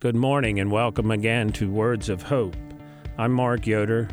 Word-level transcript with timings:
Good 0.00 0.14
morning 0.14 0.60
and 0.60 0.70
welcome 0.70 1.10
again 1.10 1.50
to 1.54 1.68
Words 1.68 2.08
of 2.08 2.22
Hope. 2.22 2.54
I'm 3.18 3.32
Mark 3.32 3.66
Yoder, 3.66 4.08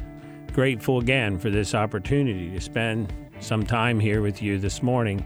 grateful 0.52 0.98
again 0.98 1.38
for 1.38 1.52
this 1.52 1.76
opportunity 1.76 2.50
to 2.50 2.60
spend 2.60 3.14
some 3.40 3.64
time 3.64 4.00
here 4.00 4.24
with 4.24 4.42
you 4.42 4.58
this 4.58 4.82
morning. 4.82 5.24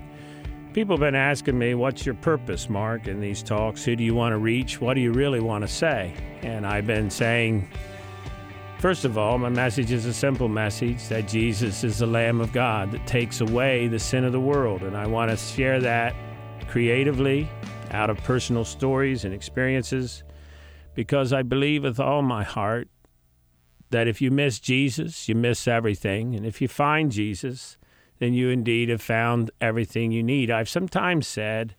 People 0.74 0.98
have 0.98 1.00
been 1.00 1.16
asking 1.16 1.58
me, 1.58 1.76
What's 1.76 2.06
your 2.06 2.16
purpose, 2.16 2.70
Mark, 2.70 3.08
in 3.08 3.22
these 3.22 3.42
talks? 3.42 3.86
Who 3.86 3.96
do 3.96 4.04
you 4.04 4.14
want 4.14 4.34
to 4.34 4.38
reach? 4.38 4.82
What 4.82 4.96
do 4.96 5.00
you 5.00 5.14
really 5.14 5.40
want 5.40 5.62
to 5.62 5.68
say? 5.70 6.14
And 6.42 6.68
I've 6.68 6.86
been 6.86 7.10
saying, 7.10 7.70
First 8.80 9.06
of 9.06 9.18
all, 9.18 9.38
my 9.38 9.48
message 9.48 9.94
is 9.94 10.06
a 10.06 10.14
simple 10.14 10.50
message 10.50 11.08
that 11.08 11.26
Jesus 11.26 11.86
is 11.86 12.00
the 12.00 12.06
Lamb 12.06 12.42
of 12.42 12.52
God 12.52 12.92
that 12.92 13.08
takes 13.08 13.40
away 13.40 13.88
the 13.88 13.98
sin 13.98 14.26
of 14.26 14.34
the 14.34 14.42
world. 14.42 14.84
And 14.84 14.98
I 14.98 15.08
want 15.08 15.32
to 15.32 15.38
share 15.38 15.80
that 15.80 16.14
creatively 16.68 17.48
out 17.92 18.10
of 18.10 18.18
personal 18.26 18.66
stories 18.66 19.24
and 19.24 19.34
experiences 19.34 20.24
because 21.00 21.32
I 21.32 21.44
believe 21.44 21.84
with 21.84 21.98
all 21.98 22.22
my 22.22 22.44
heart 22.44 22.90
that 23.90 24.10
if 24.10 24.20
you 24.20 24.30
miss 24.30 24.60
Jesus, 24.60 25.30
you 25.30 25.34
miss 25.34 25.66
everything. 25.66 26.36
And 26.36 26.46
if 26.46 26.60
you 26.60 26.68
find 26.68 27.10
Jesus, 27.10 27.78
then 28.18 28.34
you 28.34 28.50
indeed 28.50 28.90
have 28.90 29.02
found 29.02 29.50
everything 29.62 30.12
you 30.12 30.22
need. 30.22 30.52
I've 30.52 30.68
sometimes 30.68 31.26
said, 31.26 31.74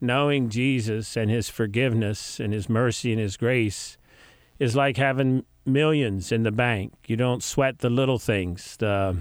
knowing 0.00 0.50
Jesus 0.50 1.16
and 1.16 1.28
his 1.28 1.48
forgiveness 1.48 2.38
and 2.38 2.52
his 2.52 2.68
mercy 2.68 3.10
and 3.10 3.20
his 3.20 3.36
grace 3.36 3.98
is 4.60 4.76
like 4.76 4.98
having 4.98 5.44
millions 5.66 6.30
in 6.30 6.44
the 6.44 6.52
bank. 6.52 6.92
You 7.08 7.16
don't 7.16 7.42
sweat 7.42 7.80
the 7.80 7.90
little 7.90 8.20
things, 8.20 8.76
the 8.76 9.16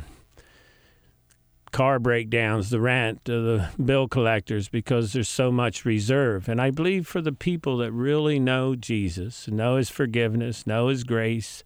car 1.71 1.99
breakdowns, 1.99 2.69
the 2.69 2.79
rent, 2.79 3.21
uh, 3.29 3.33
the 3.33 3.69
bill 3.83 4.07
collectors, 4.07 4.69
because 4.69 5.13
there's 5.13 5.29
so 5.29 5.51
much 5.51 5.85
reserve. 5.85 6.49
And 6.49 6.61
I 6.61 6.71
believe 6.71 7.07
for 7.07 7.21
the 7.21 7.31
people 7.31 7.77
that 7.77 7.91
really 7.91 8.39
know 8.39 8.75
Jesus, 8.75 9.47
know 9.47 9.77
his 9.77 9.89
forgiveness, 9.89 10.67
know 10.67 10.87
his 10.87 11.03
grace, 11.03 11.63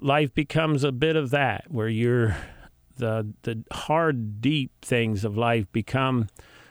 life 0.00 0.34
becomes 0.34 0.84
a 0.84 0.92
bit 0.92 1.16
of 1.16 1.30
that 1.30 1.64
where 1.68 1.88
you're 1.88 2.36
the 2.96 3.32
the 3.42 3.64
hard 3.72 4.40
deep 4.40 4.70
things 4.82 5.24
of 5.24 5.36
life 5.36 5.70
become 5.72 6.28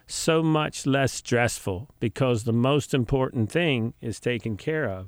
so 0.08 0.42
much 0.42 0.86
less 0.86 1.14
stressful 1.14 1.90
because 2.00 2.44
the 2.44 2.54
most 2.54 2.94
important 2.94 3.52
thing 3.52 3.94
is 4.02 4.20
taken 4.20 4.58
care 4.58 4.90
of. 4.90 5.08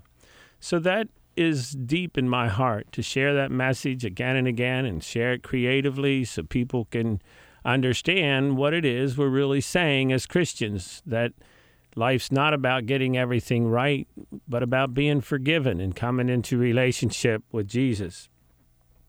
So 0.60 0.78
that 0.80 1.08
is 1.36 1.72
deep 1.72 2.18
in 2.18 2.28
my 2.28 2.48
heart 2.48 2.92
to 2.92 3.02
share 3.02 3.34
that 3.34 3.52
message 3.52 4.04
again 4.04 4.36
and 4.36 4.48
again 4.48 4.86
and 4.86 5.04
share 5.04 5.34
it 5.34 5.44
creatively 5.44 6.24
so 6.26 6.44
people 6.44 6.86
can 6.86 7.22
understand 7.64 8.58
what 8.58 8.74
it 8.74 8.84
is 8.86 9.18
we're 9.18 9.30
really 9.30 9.62
saying 9.62 10.12
as 10.12 10.26
Christians 10.26 11.02
that 11.06 11.32
life's 11.96 12.32
not 12.32 12.54
about 12.54 12.86
getting 12.86 13.18
everything 13.18 13.68
right, 13.68 14.08
but 14.48 14.64
about 14.64 14.94
being 14.94 15.22
forgiven 15.22 15.80
and 15.80 15.96
coming 15.96 16.30
into 16.30 16.58
relationship 16.58 17.44
with 17.52 17.68
Jesus. 17.68 18.30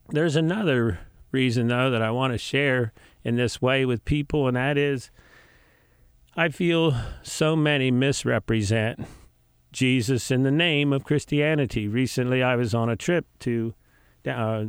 There's 0.08 0.36
another 0.36 1.00
reason, 1.30 1.68
though, 1.68 1.90
that 1.90 2.02
I 2.02 2.10
want 2.10 2.32
to 2.32 2.38
share 2.38 2.92
in 3.24 3.36
this 3.36 3.62
way 3.62 3.84
with 3.84 4.04
people, 4.04 4.48
and 4.48 4.56
that 4.56 4.76
is 4.76 5.10
I 6.36 6.48
feel 6.48 6.94
so 7.22 7.54
many 7.54 7.90
misrepresent 7.90 9.06
Jesus 9.72 10.30
in 10.30 10.42
the 10.42 10.50
name 10.50 10.92
of 10.92 11.04
Christianity. 11.04 11.88
Recently, 11.88 12.42
I 12.42 12.56
was 12.56 12.74
on 12.74 12.88
a 12.88 12.96
trip 12.96 13.26
to, 13.40 13.74
uh, 14.26 14.64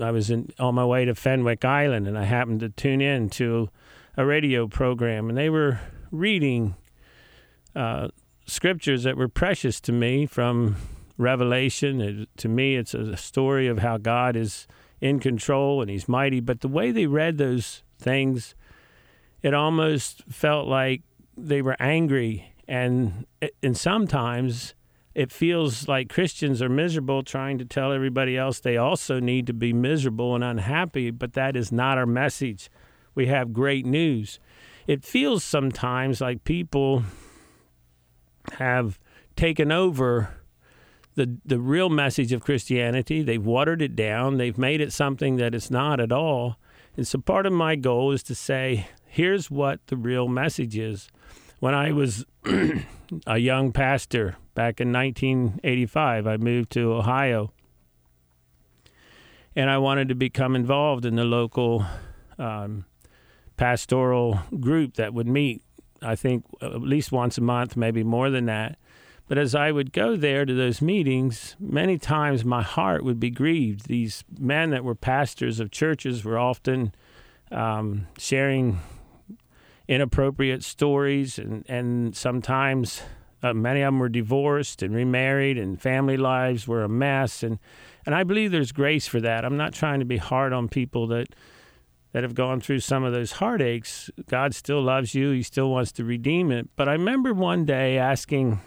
I 0.00 0.10
was 0.10 0.30
in, 0.30 0.52
on 0.58 0.74
my 0.74 0.84
way 0.84 1.04
to 1.04 1.14
Fenwick 1.14 1.64
Island, 1.64 2.06
and 2.06 2.16
I 2.16 2.24
happened 2.24 2.60
to 2.60 2.68
tune 2.68 3.00
in 3.00 3.30
to 3.30 3.68
a 4.16 4.24
radio 4.24 4.66
program, 4.66 5.28
and 5.28 5.36
they 5.36 5.50
were 5.50 5.80
reading 6.10 6.76
uh, 7.74 8.08
scriptures 8.46 9.04
that 9.04 9.16
were 9.16 9.28
precious 9.28 9.80
to 9.82 9.92
me 9.92 10.26
from 10.26 10.76
Revelation. 11.16 12.00
It, 12.00 12.28
to 12.38 12.48
me, 12.48 12.76
it's 12.76 12.94
a 12.94 13.16
story 13.16 13.66
of 13.66 13.78
how 13.78 13.98
God 13.98 14.36
is 14.36 14.66
in 15.00 15.20
control 15.20 15.80
and 15.80 15.90
He's 15.90 16.08
mighty. 16.08 16.40
But 16.40 16.60
the 16.60 16.68
way 16.68 16.90
they 16.90 17.06
read 17.06 17.38
those 17.38 17.82
things, 17.98 18.54
it 19.42 19.54
almost 19.54 20.24
felt 20.28 20.66
like 20.66 21.02
they 21.36 21.62
were 21.62 21.76
angry 21.78 22.52
and 22.68 23.26
and 23.62 23.76
sometimes 23.76 24.74
it 25.14 25.32
feels 25.32 25.88
like 25.88 26.10
Christians 26.10 26.62
are 26.62 26.68
miserable 26.68 27.22
trying 27.22 27.58
to 27.58 27.64
tell 27.64 27.92
everybody 27.92 28.36
else 28.36 28.60
they 28.60 28.76
also 28.76 29.18
need 29.18 29.46
to 29.48 29.52
be 29.52 29.72
miserable 29.72 30.34
and 30.34 30.44
unhappy, 30.44 31.10
but 31.10 31.32
that 31.32 31.56
is 31.56 31.72
not 31.72 31.98
our 31.98 32.06
message. 32.06 32.70
We 33.14 33.26
have 33.26 33.52
great 33.52 33.84
news. 33.84 34.38
It 34.86 35.04
feels 35.04 35.42
sometimes 35.42 36.20
like 36.20 36.44
people 36.44 37.02
have 38.58 39.00
taken 39.34 39.72
over 39.72 40.34
the 41.14 41.38
the 41.44 41.58
real 41.58 41.88
message 41.88 42.32
of 42.32 42.44
Christianity. 42.44 43.22
They've 43.22 43.44
watered 43.44 43.82
it 43.82 43.96
down. 43.96 44.36
They've 44.36 44.58
made 44.58 44.80
it 44.80 44.92
something 44.92 45.36
that 45.36 45.54
it's 45.54 45.70
not 45.70 46.00
at 46.00 46.12
all. 46.12 46.58
And 46.96 47.06
so 47.06 47.18
part 47.18 47.46
of 47.46 47.52
my 47.52 47.76
goal 47.76 48.12
is 48.12 48.22
to 48.24 48.34
say, 48.34 48.88
here's 49.04 49.50
what 49.50 49.80
the 49.86 49.96
real 49.96 50.28
message 50.28 50.76
is 50.76 51.08
when 51.60 51.74
I 51.74 51.92
was 51.92 52.24
a 53.26 53.38
young 53.38 53.72
pastor 53.72 54.36
back 54.54 54.80
in 54.80 54.92
1985, 54.92 56.26
I 56.26 56.36
moved 56.36 56.70
to 56.72 56.92
Ohio. 56.92 57.52
And 59.56 59.68
I 59.68 59.78
wanted 59.78 60.08
to 60.08 60.14
become 60.14 60.54
involved 60.54 61.04
in 61.04 61.16
the 61.16 61.24
local 61.24 61.84
um, 62.38 62.84
pastoral 63.56 64.40
group 64.60 64.94
that 64.94 65.12
would 65.12 65.26
meet, 65.26 65.62
I 66.00 66.14
think, 66.14 66.44
at 66.62 66.80
least 66.80 67.10
once 67.10 67.38
a 67.38 67.40
month, 67.40 67.76
maybe 67.76 68.04
more 68.04 68.30
than 68.30 68.46
that. 68.46 68.78
But 69.26 69.36
as 69.36 69.54
I 69.54 69.72
would 69.72 69.92
go 69.92 70.16
there 70.16 70.46
to 70.46 70.54
those 70.54 70.80
meetings, 70.80 71.56
many 71.58 71.98
times 71.98 72.44
my 72.44 72.62
heart 72.62 73.04
would 73.04 73.20
be 73.20 73.30
grieved. 73.30 73.86
These 73.86 74.24
men 74.38 74.70
that 74.70 74.84
were 74.84 74.94
pastors 74.94 75.60
of 75.60 75.70
churches 75.70 76.24
were 76.24 76.38
often 76.38 76.94
um, 77.50 78.06
sharing 78.16 78.78
inappropriate 79.88 80.62
stories, 80.62 81.38
and 81.38 81.64
and 81.68 82.16
sometimes 82.16 83.02
uh, 83.42 83.54
many 83.54 83.80
of 83.80 83.88
them 83.88 83.98
were 83.98 84.08
divorced 84.08 84.82
and 84.82 84.94
remarried, 84.94 85.58
and 85.58 85.80
family 85.80 86.16
lives 86.16 86.68
were 86.68 86.84
a 86.84 86.88
mess. 86.88 87.42
And 87.42 87.58
and 88.06 88.14
I 88.14 88.24
believe 88.24 88.52
there's 88.52 88.72
grace 88.72 89.08
for 89.08 89.20
that. 89.20 89.44
I'm 89.44 89.56
not 89.56 89.72
trying 89.72 90.00
to 90.00 90.06
be 90.06 90.18
hard 90.18 90.52
on 90.52 90.68
people 90.68 91.06
that 91.08 91.34
that 92.12 92.22
have 92.22 92.34
gone 92.34 92.60
through 92.60 92.80
some 92.80 93.04
of 93.04 93.12
those 93.12 93.32
heartaches. 93.32 94.10
God 94.28 94.54
still 94.54 94.82
loves 94.82 95.14
you. 95.14 95.30
He 95.30 95.42
still 95.42 95.70
wants 95.70 95.92
to 95.92 96.04
redeem 96.04 96.50
it. 96.50 96.68
But 96.74 96.88
I 96.88 96.92
remember 96.92 97.34
one 97.34 97.64
day 97.64 97.98
asking 97.98 98.60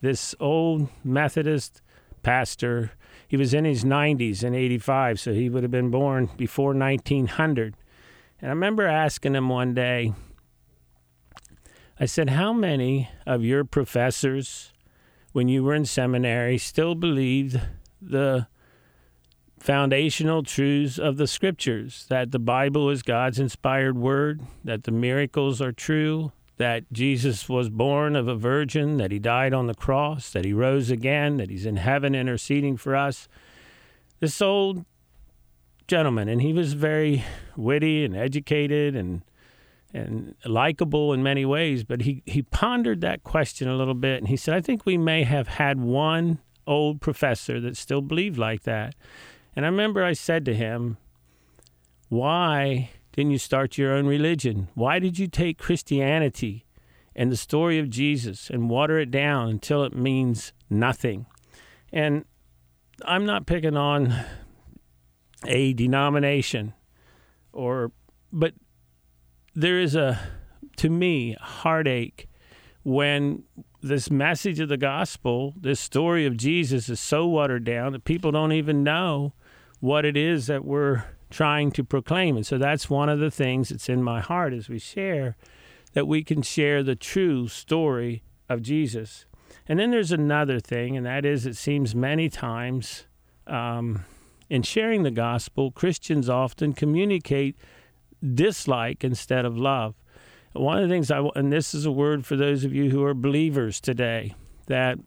this 0.00 0.34
old 0.38 0.88
Methodist 1.02 1.82
pastor. 2.22 2.92
He 3.26 3.36
was 3.36 3.54
in 3.54 3.64
his 3.64 3.84
90s 3.84 4.44
in 4.44 4.54
85, 4.54 5.18
so 5.18 5.32
he 5.32 5.48
would 5.48 5.62
have 5.62 5.72
been 5.72 5.90
born 5.90 6.30
before 6.36 6.74
1900. 6.74 7.74
And 8.40 8.50
I 8.50 8.52
remember 8.52 8.86
asking 8.86 9.34
him 9.34 9.48
one 9.48 9.74
day, 9.74 10.12
I 11.98 12.06
said, 12.06 12.30
How 12.30 12.52
many 12.52 13.08
of 13.26 13.44
your 13.44 13.64
professors, 13.64 14.72
when 15.32 15.48
you 15.48 15.62
were 15.62 15.74
in 15.74 15.84
seminary, 15.84 16.58
still 16.58 16.94
believed 16.94 17.60
the 18.02 18.48
foundational 19.60 20.42
truths 20.42 20.98
of 20.98 21.16
the 21.16 21.26
scriptures 21.26 22.06
that 22.10 22.32
the 22.32 22.38
Bible 22.38 22.90
is 22.90 23.02
God's 23.02 23.38
inspired 23.38 23.96
word, 23.96 24.42
that 24.64 24.84
the 24.84 24.90
miracles 24.90 25.62
are 25.62 25.72
true, 25.72 26.32
that 26.56 26.84
Jesus 26.92 27.48
was 27.48 27.70
born 27.70 28.16
of 28.16 28.28
a 28.28 28.34
virgin, 28.34 28.98
that 28.98 29.10
he 29.10 29.18
died 29.18 29.54
on 29.54 29.66
the 29.66 29.74
cross, 29.74 30.30
that 30.32 30.44
he 30.44 30.52
rose 30.52 30.90
again, 30.90 31.36
that 31.38 31.48
he's 31.48 31.64
in 31.64 31.76
heaven 31.76 32.14
interceding 32.14 32.76
for 32.76 32.94
us? 32.94 33.28
This 34.20 34.42
old 34.42 34.84
gentleman, 35.86 36.28
and 36.28 36.42
he 36.42 36.52
was 36.52 36.74
very 36.74 37.24
witty 37.56 38.04
and 38.04 38.16
educated 38.16 38.94
and 38.94 39.22
and 39.94 40.34
likable 40.44 41.12
in 41.12 41.22
many 41.22 41.44
ways. 41.44 41.84
But 41.84 42.02
he 42.02 42.22
he 42.26 42.42
pondered 42.42 43.00
that 43.02 43.22
question 43.22 43.68
a 43.68 43.76
little 43.76 43.94
bit, 43.94 44.18
and 44.18 44.28
he 44.28 44.36
said, 44.36 44.54
"I 44.54 44.60
think 44.60 44.84
we 44.84 44.98
may 44.98 45.22
have 45.22 45.48
had 45.48 45.78
one 45.80 46.40
old 46.66 47.00
professor 47.00 47.60
that 47.60 47.76
still 47.76 48.02
believed 48.02 48.36
like 48.36 48.64
that." 48.64 48.94
And 49.54 49.64
I 49.64 49.68
remember 49.68 50.02
I 50.02 50.12
said 50.12 50.44
to 50.46 50.54
him, 50.54 50.96
"Why 52.08 52.90
didn't 53.12 53.30
you 53.30 53.38
start 53.38 53.78
your 53.78 53.92
own 53.92 54.06
religion? 54.06 54.68
Why 54.74 54.98
did 54.98 55.18
you 55.18 55.28
take 55.28 55.58
Christianity?" 55.58 56.66
And 57.16 57.30
the 57.30 57.36
story 57.36 57.78
of 57.78 57.88
Jesus 57.88 58.50
and 58.50 58.68
water 58.68 58.98
it 58.98 59.12
down 59.12 59.48
until 59.48 59.84
it 59.84 59.94
means 59.94 60.52
nothing. 60.68 61.26
And 61.92 62.24
I'm 63.04 63.24
not 63.24 63.46
picking 63.46 63.76
on 63.76 64.12
a 65.46 65.72
denomination 65.74 66.72
or 67.52 67.92
but 68.32 68.54
there 69.54 69.78
is 69.78 69.94
a 69.94 70.20
to 70.76 70.90
me 70.90 71.36
heartache 71.40 72.28
when 72.82 73.42
this 73.82 74.10
message 74.10 74.60
of 74.60 74.68
the 74.68 74.76
gospel 74.76 75.54
this 75.56 75.78
story 75.78 76.26
of 76.26 76.36
jesus 76.36 76.88
is 76.88 76.98
so 76.98 77.26
watered 77.26 77.64
down 77.64 77.92
that 77.92 78.04
people 78.04 78.32
don't 78.32 78.52
even 78.52 78.82
know 78.82 79.32
what 79.80 80.04
it 80.04 80.16
is 80.16 80.46
that 80.46 80.64
we're 80.64 81.04
trying 81.34 81.72
to 81.72 81.82
proclaim. 81.84 82.36
And 82.36 82.46
so 82.46 82.58
that's 82.58 82.88
one 82.88 83.08
of 83.08 83.18
the 83.18 83.30
things 83.30 83.68
that's 83.68 83.88
in 83.88 84.02
my 84.02 84.20
heart 84.20 84.52
as 84.52 84.68
we 84.68 84.78
share 84.78 85.36
that 85.92 86.06
we 86.06 86.24
can 86.24 86.42
share 86.42 86.82
the 86.82 86.96
true 86.96 87.48
story 87.48 88.22
of 88.48 88.62
jesus. 88.62 89.26
And 89.68 89.78
then 89.78 89.90
there's 89.90 90.12
another 90.12 90.60
thing, 90.60 90.96
and 90.96 91.04
that 91.06 91.24
is 91.24 91.44
it 91.44 91.56
seems 91.56 91.94
many 91.94 92.28
times 92.28 93.06
um, 93.46 94.04
in 94.48 94.62
sharing 94.62 95.02
the 95.02 95.10
gospel, 95.10 95.70
Christians 95.70 96.28
often 96.28 96.72
communicate 96.72 97.56
dislike 98.34 99.04
instead 99.04 99.44
of 99.44 99.56
love. 99.56 99.94
One 100.52 100.78
of 100.78 100.88
the 100.88 100.94
things 100.94 101.10
I, 101.10 101.20
and 101.34 101.52
this 101.52 101.74
is 101.74 101.84
a 101.84 101.92
word 101.92 102.24
for 102.24 102.36
those 102.36 102.64
of 102.64 102.72
you 102.72 102.90
who 102.90 103.04
are 103.04 103.14
believers 103.14 103.80
today, 103.80 104.34
that 104.66 104.98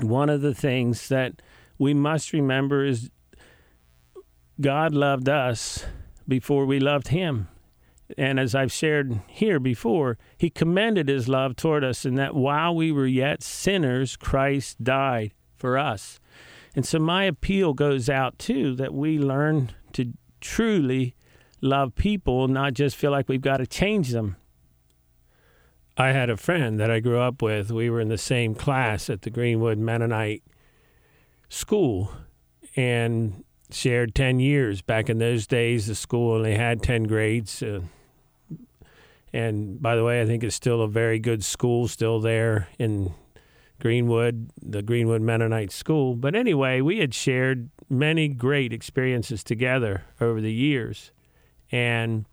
one 0.00 0.30
of 0.30 0.42
the 0.42 0.54
things 0.54 1.08
that 1.08 1.42
we 1.78 1.92
must 1.92 2.32
remember 2.32 2.84
is 2.84 3.10
God 4.60 4.94
loved 4.94 5.28
us 5.28 5.84
before 6.28 6.66
we 6.66 6.78
loved 6.78 7.08
Him. 7.08 7.48
And 8.16 8.38
as 8.38 8.54
I've 8.54 8.70
shared 8.70 9.20
here 9.26 9.58
before, 9.58 10.18
He 10.38 10.50
commended 10.50 11.08
His 11.08 11.28
love 11.28 11.56
toward 11.56 11.82
us 11.82 12.04
in 12.04 12.14
that 12.14 12.34
while 12.34 12.74
we 12.74 12.92
were 12.92 13.06
yet 13.06 13.42
sinners, 13.42 14.16
Christ 14.16 14.82
died 14.84 15.32
for 15.56 15.76
us. 15.76 16.20
And 16.76 16.86
so 16.86 16.98
my 16.98 17.24
appeal 17.24 17.72
goes 17.72 18.08
out 18.08 18.38
too 18.38 18.74
that 18.76 18.94
we 18.94 19.18
learn 19.18 19.70
to 19.94 20.12
truly 20.40 21.14
love 21.64 21.94
people, 21.94 22.46
not 22.46 22.74
just 22.74 22.94
feel 22.94 23.10
like 23.10 23.28
we've 23.28 23.40
got 23.40 23.56
to 23.56 23.66
change 23.66 24.10
them. 24.10 24.36
I 25.96 26.08
had 26.08 26.28
a 26.28 26.36
friend 26.36 26.78
that 26.78 26.90
I 26.90 27.00
grew 27.00 27.18
up 27.18 27.40
with. 27.40 27.70
We 27.70 27.88
were 27.88 28.00
in 28.00 28.08
the 28.08 28.18
same 28.18 28.54
class 28.54 29.08
at 29.08 29.22
the 29.22 29.30
Greenwood 29.30 29.78
Mennonite 29.78 30.42
School 31.48 32.10
and 32.76 33.44
shared 33.70 34.14
10 34.14 34.40
years. 34.40 34.82
Back 34.82 35.08
in 35.08 35.18
those 35.18 35.46
days, 35.46 35.86
the 35.86 35.94
school 35.94 36.34
only 36.34 36.56
had 36.56 36.82
10 36.82 37.04
grades. 37.04 37.62
Uh, 37.62 37.82
and 39.32 39.80
by 39.80 39.96
the 39.96 40.04
way, 40.04 40.20
I 40.20 40.26
think 40.26 40.42
it's 40.42 40.56
still 40.56 40.82
a 40.82 40.88
very 40.88 41.18
good 41.18 41.44
school, 41.44 41.86
still 41.86 42.20
there 42.20 42.68
in 42.78 43.14
Greenwood, 43.80 44.50
the 44.60 44.82
Greenwood 44.82 45.22
Mennonite 45.22 45.70
School. 45.70 46.16
But 46.16 46.34
anyway, 46.34 46.80
we 46.80 46.98
had 46.98 47.14
shared 47.14 47.70
many 47.88 48.28
great 48.28 48.72
experiences 48.72 49.44
together 49.44 50.04
over 50.20 50.40
the 50.40 50.52
years. 50.52 51.12
And 51.74 52.24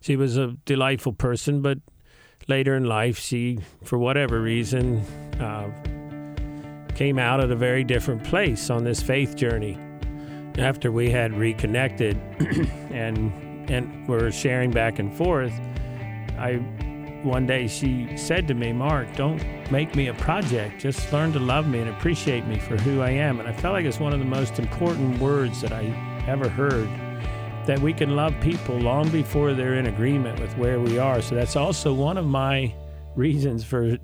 she 0.00 0.14
was 0.14 0.36
a 0.36 0.56
delightful 0.64 1.12
person, 1.12 1.62
but 1.62 1.78
later 2.46 2.76
in 2.76 2.84
life, 2.84 3.18
she, 3.18 3.58
for 3.82 3.98
whatever 3.98 4.40
reason, 4.40 5.00
uh, 5.40 5.68
came 6.94 7.18
out 7.18 7.40
at 7.40 7.50
a 7.50 7.56
very 7.56 7.82
different 7.82 8.22
place 8.22 8.70
on 8.70 8.84
this 8.84 9.02
faith 9.02 9.34
journey. 9.34 9.76
After 10.58 10.92
we 10.92 11.10
had 11.10 11.36
reconnected 11.36 12.16
and 12.92 13.32
and 13.68 14.08
were 14.08 14.30
sharing 14.30 14.70
back 14.70 15.00
and 15.00 15.12
forth, 15.12 15.52
I 16.38 16.54
one 17.24 17.48
day 17.48 17.66
she 17.66 18.16
said 18.16 18.46
to 18.46 18.54
me, 18.54 18.72
"Mark, 18.72 19.08
don't 19.16 19.42
make 19.72 19.96
me 19.96 20.06
a 20.06 20.14
project. 20.14 20.80
Just 20.80 21.12
learn 21.12 21.32
to 21.32 21.40
love 21.40 21.66
me 21.66 21.80
and 21.80 21.90
appreciate 21.90 22.46
me 22.46 22.60
for 22.60 22.76
who 22.76 23.00
I 23.00 23.10
am." 23.10 23.40
And 23.40 23.48
I 23.48 23.52
felt 23.52 23.72
like 23.72 23.86
it's 23.86 23.98
one 23.98 24.12
of 24.12 24.20
the 24.20 24.24
most 24.24 24.60
important 24.60 25.18
words 25.18 25.60
that 25.62 25.72
I 25.72 25.82
ever 26.28 26.48
heard 26.48 26.88
that 27.68 27.78
we 27.80 27.92
can 27.92 28.16
love 28.16 28.34
people 28.40 28.78
long 28.78 29.06
before 29.10 29.52
they're 29.52 29.74
in 29.74 29.88
agreement 29.88 30.40
with 30.40 30.50
where 30.56 30.80
we 30.80 30.98
are. 30.98 31.20
So 31.20 31.34
that's 31.34 31.54
also 31.54 31.92
one 31.92 32.16
of 32.16 32.24
my 32.24 32.72
reasons 33.14 33.62
for 33.62 33.98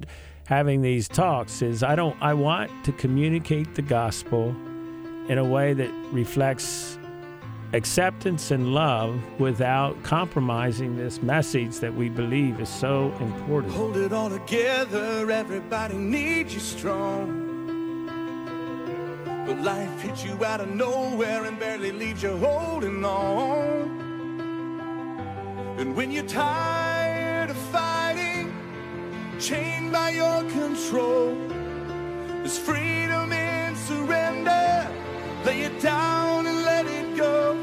having 0.44 0.82
these 0.82 1.08
talks 1.08 1.62
is 1.62 1.82
I 1.82 1.96
don't 1.96 2.14
I 2.20 2.34
want 2.34 2.70
to 2.84 2.92
communicate 2.92 3.74
the 3.74 3.80
gospel 3.80 4.54
in 5.30 5.38
a 5.38 5.44
way 5.44 5.72
that 5.72 5.90
reflects 6.12 6.98
acceptance 7.72 8.50
and 8.50 8.74
love 8.74 9.18
without 9.40 10.00
compromising 10.02 10.98
this 10.98 11.22
message 11.22 11.78
that 11.78 11.94
we 11.94 12.10
believe 12.10 12.60
is 12.60 12.68
so 12.68 13.14
important. 13.18 13.72
Hold 13.72 13.96
it 13.96 14.12
all 14.12 14.28
together, 14.28 15.30
everybody 15.30 15.96
needs 15.96 16.52
you 16.52 16.60
strong. 16.60 17.43
Life 19.62 20.00
hits 20.02 20.24
you 20.24 20.44
out 20.44 20.60
of 20.60 20.68
nowhere 20.68 21.44
and 21.44 21.58
barely 21.58 21.92
leaves 21.92 22.22
you 22.22 22.36
holding 22.36 23.04
on. 23.04 24.02
And 25.78 25.96
when 25.96 26.10
you're 26.10 26.26
tired 26.26 27.50
of 27.50 27.56
fighting, 27.56 28.52
chained 29.40 29.92
by 29.92 30.10
your 30.10 30.42
control, 30.50 31.34
there's 32.40 32.58
freedom 32.58 33.32
in 33.32 33.74
surrender. 33.76 34.88
Lay 35.44 35.62
it 35.62 35.80
down 35.80 36.46
and 36.46 36.62
let 36.62 36.86
it 36.86 37.16
go. 37.16 37.56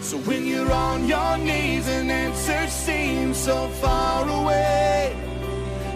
So 0.00 0.18
when 0.18 0.46
you're 0.46 0.70
on 0.70 1.08
your 1.08 1.38
knees 1.38 1.88
and 1.88 2.10
answers 2.10 2.72
seem 2.72 3.34
so 3.34 3.68
far 3.82 4.28
away, 4.28 5.16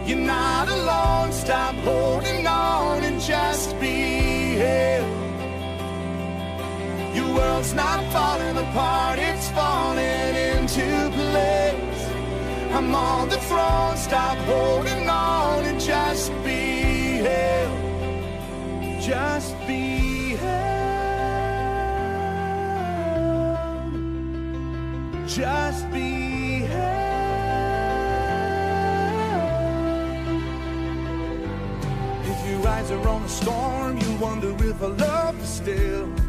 you're 0.07 0.19
not 0.19 0.69
alone. 0.69 1.33
Stop 1.33 1.75
holding 1.77 2.47
on 2.47 3.05
and 3.05 3.21
just 3.21 3.79
be 3.81 4.57
held. 4.57 5.18
World's 7.39 7.73
not 7.73 8.01
falling 8.13 8.57
apart, 8.57 9.21
it's 9.21 9.49
falling 9.51 10.35
into 10.51 11.11
place. 11.15 12.03
I'm 12.73 12.93
on 12.93 13.29
the 13.29 13.39
throne, 13.49 13.97
stop 13.97 14.37
holding 14.39 15.09
on 15.09 15.65
and 15.65 15.81
just 15.81 16.33
be 16.43 17.23
held. 17.29 17.79
Just 19.01 19.55
be 19.69 20.35
held. 20.35 20.79
Just 25.29 25.89
be 25.93 26.63
held. 26.67 26.99
If 32.31 32.39
your 32.51 32.67
eyes 32.67 32.91
are 32.91 33.09
on 33.09 33.23
the 33.23 33.29
storm, 33.29 33.97
you 33.99 34.17
wonder 34.17 34.51
if 34.67 34.83
I 34.83 34.87
love 34.87 35.39
you 35.39 35.47
still. 35.47 36.28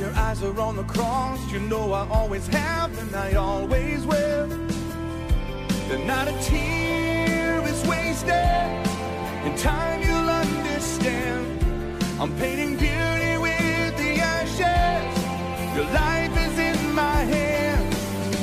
Your 0.00 0.14
eyes 0.14 0.42
are 0.42 0.58
on 0.58 0.76
the 0.76 0.84
cross, 0.84 1.38
you 1.52 1.60
know 1.60 1.92
I 1.92 2.08
always 2.08 2.46
have 2.46 2.90
and 3.02 3.14
I 3.14 3.34
always 3.34 4.06
will. 4.06 4.46
Then 5.88 6.06
not 6.06 6.26
a 6.26 6.32
tear 6.40 7.62
is 7.68 7.86
wasted. 7.86 8.70
In 9.44 9.54
time 9.58 10.00
you'll 10.00 10.30
understand. 10.44 11.62
I'm 12.18 12.34
painting 12.38 12.78
beauty 12.78 13.36
with 13.46 13.92
the 13.98 14.12
ashes. 14.38 15.76
Your 15.76 15.88
life 15.92 16.34
is 16.46 16.58
in 16.58 16.94
my 16.94 17.20
hands. 17.34 17.96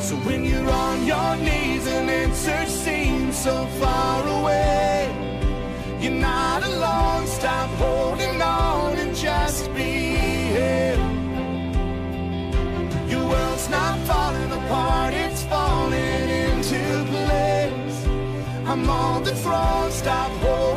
So 0.07 0.15
when 0.27 0.45
you're 0.45 0.69
on 0.69 1.07
your 1.07 1.37
knees 1.37 1.87
and 1.87 2.07
answers 2.07 2.69
seem 2.69 3.31
so 3.31 3.65
far 3.81 4.27
away, 4.41 5.09
you're 5.99 6.11
not 6.11 6.61
alone. 6.61 7.25
Stop 7.25 7.69
holding 7.79 7.96
I'm 18.77 18.89
on 18.91 19.23
the 19.23 19.33
throne, 19.33 19.91
stop 19.91 20.31
holding 20.43 20.76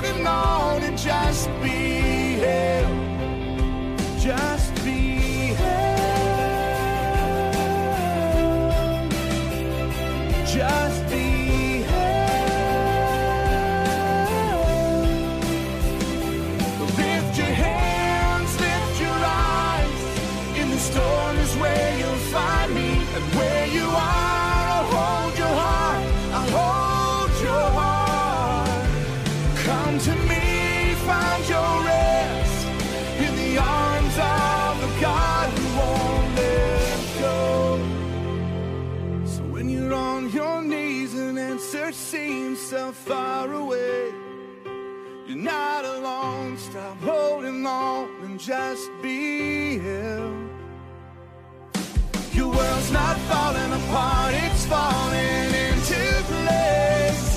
falling 53.30 53.72
apart, 53.72 54.34
it's 54.34 54.66
falling 54.66 55.50
into 55.66 56.02
place. 56.30 57.28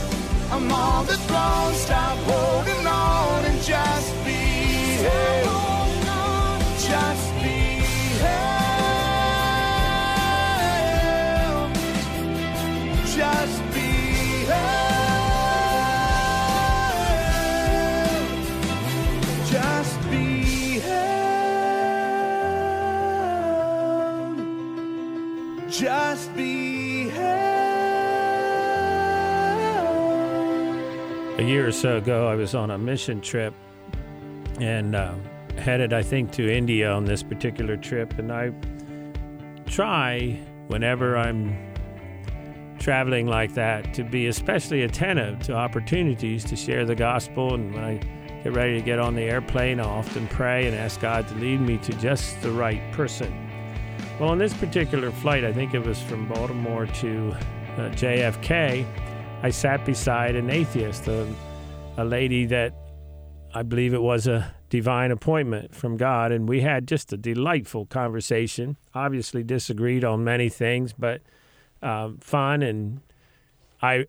I'm 0.51 0.71
on 0.71 1.05
the 1.05 1.17
throne, 1.27 1.73
stop 1.73 2.17
so 31.73 31.97
ago, 31.97 32.27
I 32.27 32.35
was 32.35 32.53
on 32.55 32.71
a 32.71 32.77
mission 32.77 33.19
trip 33.19 33.53
and 34.59 34.95
uh, 34.95 35.15
headed, 35.57 35.91
I 35.91 36.03
think, 36.03 36.31
to 36.33 36.49
India 36.49 36.91
on 36.91 37.05
this 37.05 37.23
particular 37.23 37.77
trip. 37.77 38.17
And 38.19 38.31
I 38.31 38.53
try, 39.65 40.39
whenever 40.67 41.17
I'm 41.17 41.73
traveling 42.79 43.27
like 43.27 43.53
that, 43.55 43.93
to 43.95 44.03
be 44.03 44.27
especially 44.27 44.83
attentive 44.83 45.39
to 45.43 45.53
opportunities 45.53 46.43
to 46.45 46.55
share 46.55 46.85
the 46.85 46.95
gospel. 46.95 47.55
And 47.55 47.73
when 47.73 47.83
I 47.83 47.97
get 48.43 48.53
ready 48.53 48.77
to 48.77 48.85
get 48.85 48.99
on 48.99 49.15
the 49.15 49.23
airplane, 49.23 49.79
I 49.79 49.85
often 49.85 50.27
pray 50.27 50.67
and 50.67 50.75
ask 50.75 51.01
God 51.01 51.27
to 51.27 51.35
lead 51.35 51.59
me 51.59 51.77
to 51.79 51.93
just 51.93 52.39
the 52.41 52.51
right 52.51 52.81
person. 52.91 53.33
Well, 54.19 54.29
on 54.29 54.37
this 54.37 54.53
particular 54.53 55.11
flight, 55.11 55.43
I 55.43 55.51
think 55.51 55.73
it 55.73 55.83
was 55.83 56.01
from 56.01 56.27
Baltimore 56.27 56.85
to 56.85 57.31
uh, 57.31 57.89
JFK. 57.89 58.85
I 59.41 59.49
sat 59.49 59.85
beside 59.85 60.35
an 60.35 60.49
atheist, 60.49 61.07
a, 61.07 61.27
a 61.97 62.05
lady 62.05 62.45
that 62.47 62.73
I 63.53 63.61
believe 63.61 63.93
it 63.93 64.01
was 64.01 64.25
a 64.25 64.53
divine 64.69 65.11
appointment 65.11 65.75
from 65.75 65.97
God, 65.97 66.31
and 66.31 66.49
we 66.49 66.61
had 66.61 66.87
just 66.87 67.13
a 67.13 67.17
delightful 67.17 67.85
conversation. 67.85 68.77
Obviously, 68.95 69.43
disagreed 69.43 70.03
on 70.03 70.23
many 70.23 70.49
things, 70.49 70.93
but 70.93 71.21
um, 71.83 72.17
fun. 72.17 72.63
And 72.63 73.01
I, 73.81 74.05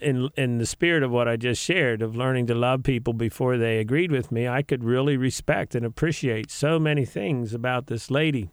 in 0.00 0.28
in 0.36 0.58
the 0.58 0.66
spirit 0.66 1.02
of 1.02 1.10
what 1.10 1.26
I 1.26 1.36
just 1.36 1.60
shared, 1.60 2.00
of 2.00 2.14
learning 2.14 2.46
to 2.46 2.54
love 2.54 2.84
people 2.84 3.12
before 3.12 3.58
they 3.58 3.78
agreed 3.78 4.12
with 4.12 4.30
me, 4.30 4.46
I 4.46 4.62
could 4.62 4.84
really 4.84 5.16
respect 5.16 5.74
and 5.74 5.84
appreciate 5.84 6.50
so 6.50 6.78
many 6.78 7.04
things 7.04 7.52
about 7.52 7.88
this 7.88 8.10
lady. 8.10 8.50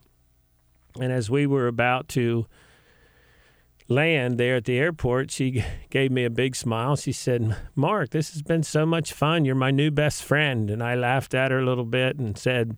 And 0.99 1.11
as 1.11 1.29
we 1.29 1.45
were 1.45 1.67
about 1.67 2.07
to 2.09 2.47
land 3.89 4.37
there 4.37 4.57
at 4.57 4.65
the 4.65 4.77
airport, 4.77 5.31
she 5.31 5.63
gave 5.89 6.11
me 6.11 6.25
a 6.25 6.29
big 6.29 6.55
smile. 6.55 6.95
She 6.95 7.11
said, 7.11 7.55
Mark, 7.75 8.09
this 8.09 8.33
has 8.33 8.41
been 8.41 8.63
so 8.63 8.85
much 8.85 9.13
fun. 9.13 9.45
You're 9.45 9.55
my 9.55 9.71
new 9.71 9.91
best 9.91 10.23
friend. 10.23 10.69
And 10.69 10.83
I 10.83 10.95
laughed 10.95 11.33
at 11.33 11.51
her 11.51 11.59
a 11.59 11.65
little 11.65 11.85
bit 11.85 12.17
and 12.17 12.37
said, 12.37 12.77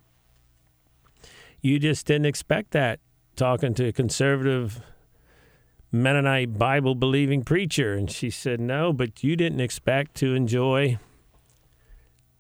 You 1.62 1.80
just 1.80 2.06
didn't 2.06 2.28
expect 2.28 2.72
that 2.72 3.00
talking 3.36 3.74
to 3.76 3.88
a 3.88 3.92
conservative 3.94 4.82
Mennonite 5.92 6.58
Bible 6.58 6.96
believing 6.96 7.44
preacher. 7.44 7.94
And 7.94 8.10
she 8.12 8.30
said, 8.30 8.60
No, 8.60 8.94
but 8.94 9.24
you 9.24 9.36
didn't 9.36 9.62
expect 9.62 10.16
to 10.16 10.36
enjoy 10.36 11.00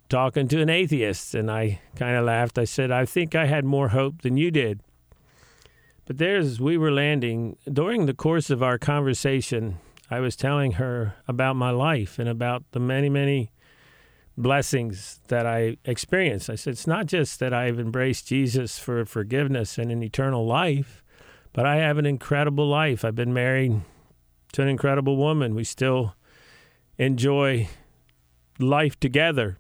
talking 0.10 0.48
to 0.50 0.62
an 0.62 0.70
atheist. 0.70 1.34
And 1.34 1.50
I 1.50 1.82
kind 1.96 2.16
of 2.16 2.26
laughed. 2.26 2.60
I 2.60 2.66
said, 2.66 2.92
I 2.92 3.06
think 3.06 3.36
I 3.36 3.46
had 3.46 3.66
more 3.66 3.90
hope 3.90 4.22
than 4.22 4.38
you 4.38 4.52
did. 4.52 4.82
But 6.10 6.18
there's, 6.18 6.60
we 6.60 6.76
were 6.76 6.90
landing. 6.90 7.56
During 7.72 8.08
the 8.08 8.16
course 8.16 8.50
of 8.50 8.64
our 8.64 8.80
conversation, 8.80 9.78
I 10.10 10.20
was 10.22 10.36
telling 10.36 10.72
her 10.72 11.14
about 11.28 11.56
my 11.56 11.70
life 11.70 12.18
and 12.18 12.28
about 12.28 12.64
the 12.72 12.80
many, 12.80 13.10
many 13.10 13.52
blessings 14.36 15.20
that 15.28 15.46
I 15.46 15.78
experienced. 15.86 16.50
I 16.50 16.56
said, 16.56 16.72
it's 16.72 16.88
not 16.88 17.06
just 17.06 17.40
that 17.42 17.54
I've 17.54 17.80
embraced 17.80 18.26
Jesus 18.26 18.80
for 18.80 19.06
forgiveness 19.06 19.78
and 19.78 19.92
an 19.92 20.02
eternal 20.02 20.48
life, 20.48 21.04
but 21.54 21.68
I 21.68 21.76
have 21.76 22.00
an 22.00 22.08
incredible 22.08 22.68
life. 22.68 23.06
I've 23.06 23.14
been 23.14 23.32
married 23.32 23.80
to 24.54 24.64
an 24.64 24.68
incredible 24.68 25.16
woman. 25.16 25.54
We 25.54 25.64
still 25.64 26.16
enjoy 26.98 27.70
life 28.58 29.00
together 29.00 29.59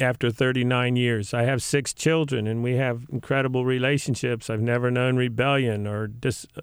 after 0.00 0.30
39 0.30 0.96
years. 0.96 1.34
I 1.34 1.42
have 1.42 1.62
six 1.62 1.92
children, 1.92 2.46
and 2.46 2.62
we 2.62 2.76
have 2.76 3.06
incredible 3.12 3.64
relationships. 3.64 4.48
I've 4.48 4.60
never 4.60 4.90
known 4.90 5.16
rebellion 5.16 5.86
or 5.86 6.06
dis, 6.06 6.46
uh, 6.56 6.62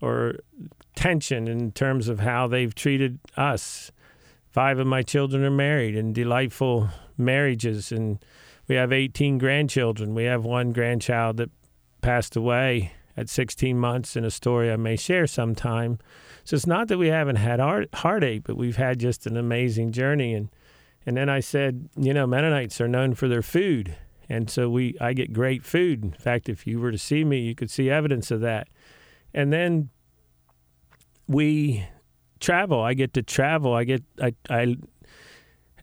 or 0.00 0.36
tension 0.94 1.48
in 1.48 1.72
terms 1.72 2.08
of 2.08 2.20
how 2.20 2.46
they've 2.46 2.74
treated 2.74 3.18
us. 3.36 3.90
Five 4.50 4.78
of 4.78 4.86
my 4.86 5.02
children 5.02 5.44
are 5.44 5.50
married 5.50 5.94
in 5.94 6.12
delightful 6.12 6.88
marriages, 7.16 7.92
and 7.92 8.18
we 8.68 8.76
have 8.76 8.92
18 8.92 9.38
grandchildren. 9.38 10.14
We 10.14 10.24
have 10.24 10.44
one 10.44 10.72
grandchild 10.72 11.36
that 11.38 11.50
passed 12.00 12.36
away 12.36 12.92
at 13.16 13.28
16 13.28 13.78
months 13.78 14.16
in 14.16 14.24
a 14.24 14.30
story 14.30 14.72
I 14.72 14.76
may 14.76 14.96
share 14.96 15.26
sometime. 15.26 15.98
So 16.44 16.56
it's 16.56 16.66
not 16.66 16.88
that 16.88 16.98
we 16.98 17.08
haven't 17.08 17.36
had 17.36 17.60
heart, 17.60 17.88
heartache, 17.94 18.44
but 18.44 18.56
we've 18.56 18.76
had 18.76 18.98
just 18.98 19.26
an 19.26 19.36
amazing 19.36 19.92
journey. 19.92 20.34
And 20.34 20.48
and 21.06 21.16
then 21.16 21.28
I 21.28 21.40
said, 21.40 21.88
you 21.96 22.12
know, 22.12 22.26
Mennonites 22.26 22.80
are 22.80 22.88
known 22.88 23.14
for 23.14 23.28
their 23.28 23.42
food. 23.42 23.96
And 24.28 24.48
so 24.48 24.68
we 24.68 24.96
I 25.00 25.12
get 25.12 25.32
great 25.32 25.64
food. 25.64 26.04
In 26.04 26.12
fact, 26.12 26.48
if 26.48 26.66
you 26.66 26.78
were 26.78 26.92
to 26.92 26.98
see 26.98 27.24
me, 27.24 27.40
you 27.40 27.54
could 27.54 27.70
see 27.70 27.90
evidence 27.90 28.30
of 28.30 28.40
that. 28.40 28.68
And 29.34 29.52
then 29.52 29.90
we 31.26 31.86
travel. 32.38 32.80
I 32.80 32.94
get 32.94 33.12
to 33.14 33.22
travel. 33.22 33.74
I 33.74 33.84
get 33.84 34.04
I 34.20 34.34
I 34.48 34.76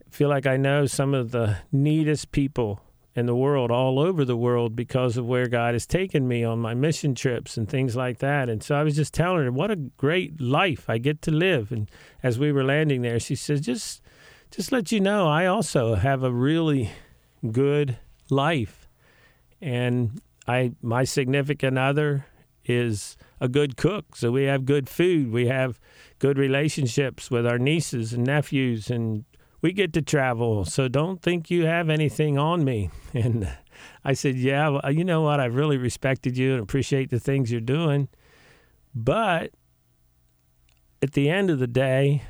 feel 0.09 0.29
like 0.29 0.45
I 0.45 0.57
know 0.57 0.85
some 0.85 1.13
of 1.13 1.31
the 1.31 1.57
neatest 1.71 2.31
people 2.31 2.81
in 3.15 3.25
the 3.25 3.35
world, 3.35 3.71
all 3.71 3.99
over 3.99 4.23
the 4.23 4.37
world, 4.37 4.75
because 4.75 5.17
of 5.17 5.25
where 5.25 5.47
God 5.47 5.73
has 5.73 5.87
taken 5.87 6.27
me 6.27 6.43
on 6.43 6.59
my 6.59 6.75
mission 6.75 7.15
trips 7.15 7.57
and 7.57 7.67
things 7.67 7.95
like 7.95 8.19
that. 8.19 8.47
And 8.47 8.61
so 8.61 8.75
I 8.75 8.83
was 8.83 8.95
just 8.95 9.11
telling 9.11 9.43
her 9.43 9.51
what 9.51 9.71
a 9.71 9.75
great 9.75 10.39
life 10.39 10.87
I 10.87 10.99
get 10.99 11.23
to 11.23 11.31
live. 11.31 11.71
And 11.71 11.89
as 12.21 12.37
we 12.37 12.51
were 12.51 12.63
landing 12.63 13.01
there, 13.01 13.19
she 13.19 13.35
says, 13.35 13.61
just 13.61 14.03
just 14.51 14.71
let 14.71 14.91
you 14.91 14.99
know, 14.99 15.27
I 15.27 15.45
also 15.45 15.95
have 15.95 16.23
a 16.23 16.31
really 16.31 16.91
good 17.51 17.97
life, 18.29 18.87
and 19.61 20.21
I 20.47 20.73
my 20.81 21.03
significant 21.03 21.77
other 21.77 22.25
is 22.65 23.17
a 23.39 23.47
good 23.47 23.77
cook, 23.77 24.15
so 24.15 24.31
we 24.31 24.43
have 24.43 24.65
good 24.65 24.89
food. 24.89 25.31
We 25.31 25.47
have 25.47 25.79
good 26.19 26.37
relationships 26.37 27.31
with 27.31 27.45
our 27.45 27.57
nieces 27.57 28.13
and 28.13 28.25
nephews, 28.25 28.89
and 28.89 29.25
we 29.61 29.71
get 29.71 29.93
to 29.93 30.01
travel. 30.01 30.65
So 30.65 30.87
don't 30.87 31.21
think 31.21 31.49
you 31.49 31.65
have 31.65 31.89
anything 31.89 32.37
on 32.37 32.63
me. 32.63 32.89
And 33.13 33.49
I 34.03 34.13
said, 34.13 34.35
Yeah, 34.35 34.69
well, 34.69 34.91
you 34.91 35.03
know 35.03 35.21
what? 35.21 35.39
I've 35.39 35.55
really 35.55 35.77
respected 35.77 36.37
you 36.37 36.53
and 36.53 36.61
appreciate 36.61 37.09
the 37.09 37.19
things 37.19 37.51
you're 37.51 37.61
doing. 37.61 38.09
But 38.93 39.51
at 41.01 41.13
the 41.13 41.29
end 41.29 41.49
of 41.49 41.59
the 41.59 41.67
day, 41.67 42.23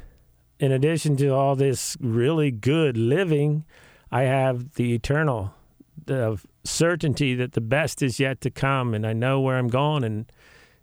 in 0.59 0.71
addition 0.71 1.17
to 1.17 1.29
all 1.29 1.55
this 1.55 1.97
really 1.99 2.51
good 2.51 2.97
living, 2.97 3.65
I 4.11 4.23
have 4.23 4.73
the 4.75 4.93
eternal, 4.93 5.53
the 6.05 6.41
certainty 6.63 7.35
that 7.35 7.53
the 7.53 7.61
best 7.61 8.01
is 8.01 8.19
yet 8.19 8.41
to 8.41 8.49
come, 8.49 8.93
and 8.93 9.05
I 9.05 9.13
know 9.13 9.39
where 9.39 9.57
I'm 9.57 9.67
going, 9.67 10.03
and 10.03 10.31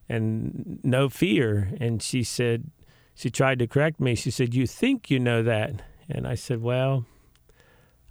and 0.09 0.81
no 0.83 1.09
fear. 1.09 1.73
And 1.81 2.02
she 2.02 2.23
said, 2.23 2.71
she 3.14 3.31
tried 3.31 3.59
to 3.61 3.66
correct 3.66 4.00
me. 4.00 4.14
She 4.14 4.31
said, 4.31 4.54
"You 4.54 4.66
think 4.66 5.11
you 5.11 5.19
know 5.19 5.43
that?" 5.43 5.83
And 6.09 6.26
I 6.26 6.35
said, 6.35 6.61
"Well, 6.61 7.07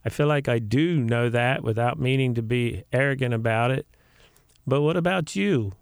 I 0.06 0.10
feel 0.10 0.28
like 0.28 0.48
I 0.48 0.60
do 0.60 1.00
know 1.00 1.30
that 1.30 1.64
without 1.64 2.00
meaning 2.00 2.34
to 2.36 2.42
be 2.42 2.84
arrogant 2.92 3.34
about 3.34 3.72
it. 3.72 3.88
But 4.68 4.82
what 4.82 4.98
about 4.98 5.36
you? 5.36 5.74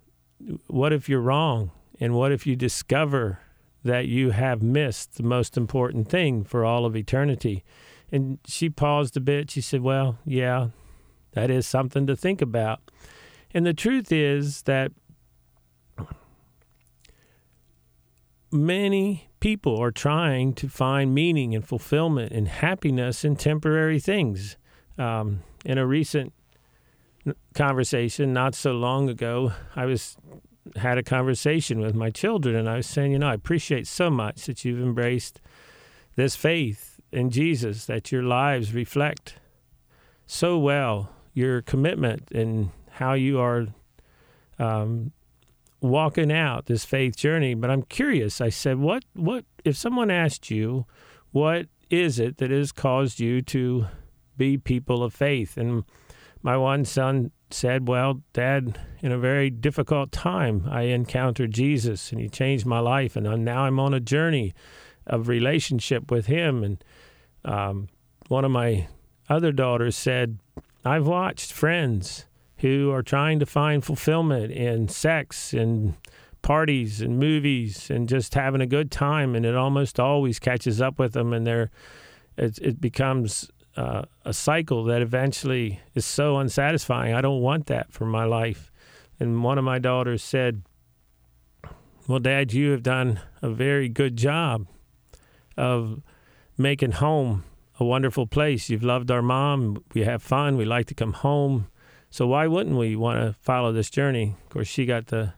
What 0.67 0.93
if 0.93 1.09
you're 1.09 1.21
wrong? 1.21 1.71
And 1.99 2.15
what 2.15 2.31
if 2.31 2.47
you 2.47 2.55
discover 2.55 3.39
that 3.83 4.07
you 4.07 4.31
have 4.31 4.61
missed 4.61 5.15
the 5.15 5.23
most 5.23 5.57
important 5.57 6.07
thing 6.07 6.43
for 6.43 6.63
all 6.63 6.85
of 6.85 6.95
eternity. 6.95 7.63
And 8.11 8.39
she 8.45 8.69
paused 8.69 9.15
a 9.17 9.21
bit. 9.21 9.49
She 9.49 9.61
said, 9.61 9.81
Well, 9.81 10.17
yeah, 10.25 10.67
that 11.33 11.49
is 11.49 11.65
something 11.65 12.05
to 12.07 12.15
think 12.15 12.41
about. 12.41 12.79
And 13.53 13.65
the 13.65 13.73
truth 13.73 14.11
is 14.11 14.63
that 14.63 14.91
many 18.51 19.29
people 19.39 19.81
are 19.81 19.91
trying 19.91 20.53
to 20.53 20.69
find 20.69 21.13
meaning 21.13 21.55
and 21.55 21.65
fulfillment 21.65 22.31
and 22.31 22.47
happiness 22.47 23.25
in 23.25 23.35
temporary 23.35 23.99
things. 23.99 24.57
Um, 24.97 25.41
in 25.63 25.77
a 25.77 25.85
recent 25.85 26.33
conversation 27.53 28.33
not 28.33 28.55
so 28.55 28.71
long 28.73 29.09
ago, 29.09 29.53
I 29.75 29.85
was 29.85 30.17
had 30.75 30.97
a 30.97 31.03
conversation 31.03 31.79
with 31.79 31.95
my 31.95 32.09
children, 32.09 32.55
and 32.55 32.69
I 32.69 32.77
was 32.77 32.87
saying, 32.87 33.11
you 33.11 33.19
know, 33.19 33.29
I 33.29 33.33
appreciate 33.33 33.87
so 33.87 34.09
much 34.09 34.45
that 34.45 34.63
you've 34.63 34.81
embraced 34.81 35.41
this 36.15 36.35
faith 36.35 36.99
in 37.11 37.29
Jesus, 37.29 37.85
that 37.85 38.11
your 38.11 38.23
lives 38.23 38.73
reflect 38.73 39.35
so 40.25 40.57
well 40.57 41.09
your 41.33 41.61
commitment 41.61 42.31
and 42.31 42.69
how 42.91 43.13
you 43.13 43.39
are 43.39 43.67
um, 44.59 45.11
walking 45.81 46.31
out 46.31 46.67
this 46.67 46.85
faith 46.85 47.15
journey. 47.17 47.53
But 47.53 47.69
I'm 47.69 47.83
curious. 47.83 48.39
I 48.39 48.49
said, 48.49 48.77
what, 48.77 49.03
what, 49.13 49.45
if 49.65 49.75
someone 49.75 50.11
asked 50.11 50.51
you, 50.51 50.85
what 51.31 51.67
is 51.89 52.19
it 52.19 52.37
that 52.37 52.51
has 52.51 52.71
caused 52.71 53.19
you 53.19 53.41
to 53.41 53.87
be 54.37 54.57
people 54.57 55.03
of 55.03 55.13
faith? 55.13 55.57
And 55.57 55.83
my 56.41 56.57
one 56.57 56.85
son 56.85 57.31
said, 57.53 57.87
Well, 57.87 58.21
Dad, 58.33 58.79
in 59.01 59.11
a 59.11 59.17
very 59.17 59.49
difficult 59.49 60.11
time, 60.11 60.67
I 60.69 60.83
encountered 60.83 61.51
Jesus 61.51 62.11
and 62.11 62.21
he 62.21 62.29
changed 62.29 62.65
my 62.65 62.79
life. 62.79 63.15
And 63.15 63.45
now 63.45 63.63
I'm 63.63 63.79
on 63.79 63.93
a 63.93 63.99
journey 63.99 64.53
of 65.07 65.27
relationship 65.27 66.11
with 66.11 66.27
him. 66.27 66.63
And 66.63 66.83
um, 67.45 67.87
one 68.27 68.45
of 68.45 68.51
my 68.51 68.87
other 69.29 69.51
daughters 69.51 69.95
said, 69.95 70.37
I've 70.83 71.07
watched 71.07 71.51
friends 71.51 72.25
who 72.57 72.91
are 72.91 73.03
trying 73.03 73.39
to 73.39 73.45
find 73.45 73.83
fulfillment 73.83 74.51
in 74.51 74.87
sex 74.87 75.53
and 75.53 75.95
parties 76.41 77.01
and 77.01 77.19
movies 77.19 77.89
and 77.89 78.07
just 78.07 78.33
having 78.33 78.61
a 78.61 78.67
good 78.67 78.91
time, 78.91 79.35
and 79.35 79.45
it 79.45 79.55
almost 79.55 79.99
always 79.99 80.39
catches 80.39 80.81
up 80.81 80.99
with 80.99 81.13
them, 81.13 81.33
and 81.33 81.45
they're 81.45 81.69
it, 82.37 82.57
it 82.59 82.81
becomes 82.81 83.49
uh, 83.75 84.03
a 84.25 84.33
cycle 84.33 84.83
that 84.85 85.01
eventually 85.01 85.79
is 85.95 86.05
so 86.05 86.37
unsatisfying. 86.37 87.13
I 87.13 87.21
don't 87.21 87.41
want 87.41 87.67
that 87.67 87.91
for 87.91 88.05
my 88.05 88.25
life. 88.25 88.71
And 89.19 89.43
one 89.43 89.57
of 89.57 89.63
my 89.63 89.79
daughters 89.79 90.23
said, 90.23 90.63
"Well, 92.07 92.19
Dad, 92.19 92.53
you 92.53 92.71
have 92.71 92.83
done 92.83 93.21
a 93.41 93.49
very 93.49 93.87
good 93.87 94.17
job 94.17 94.67
of 95.57 96.01
making 96.57 96.93
home 96.93 97.43
a 97.79 97.85
wonderful 97.85 98.27
place. 98.27 98.69
You've 98.69 98.83
loved 98.83 99.09
our 99.11 99.21
mom. 99.21 99.83
We 99.93 100.01
have 100.01 100.21
fun. 100.21 100.57
We 100.57 100.65
like 100.65 100.87
to 100.87 100.95
come 100.95 101.13
home." 101.13 101.67
So 102.09 102.27
why 102.27 102.45
wouldn't 102.47 102.75
we 102.75 102.97
want 102.97 103.21
to 103.21 103.39
follow 103.41 103.71
this 103.71 103.89
journey? 103.89 104.35
Of 104.43 104.49
course, 104.49 104.67
she 104.67 104.85
got 104.85 105.07
the 105.07 105.33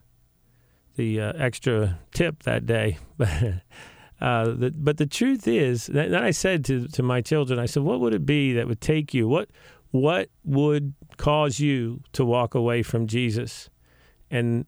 the 0.95 1.21
uh, 1.21 1.33
extra 1.37 1.99
tip 2.13 2.43
that 2.43 2.65
day, 2.65 2.97
but 3.17 3.29
uh, 4.23 4.45
the, 4.45 4.71
but 4.71 4.95
the 4.95 5.05
truth 5.05 5.49
is, 5.49 5.87
then 5.87 6.15
I 6.15 6.31
said 6.31 6.63
to 6.65 6.87
to 6.87 7.03
my 7.03 7.19
children, 7.19 7.59
I 7.59 7.65
said, 7.65 7.83
what 7.83 7.99
would 7.99 8.13
it 8.13 8.25
be 8.25 8.53
that 8.53 8.67
would 8.67 8.79
take 8.79 9.13
you? 9.13 9.27
What 9.27 9.49
what 9.91 10.29
would 10.45 10.93
cause 11.17 11.59
you 11.59 12.01
to 12.13 12.23
walk 12.23 12.55
away 12.55 12.83
from 12.83 13.05
Jesus? 13.05 13.69
And 14.31 14.65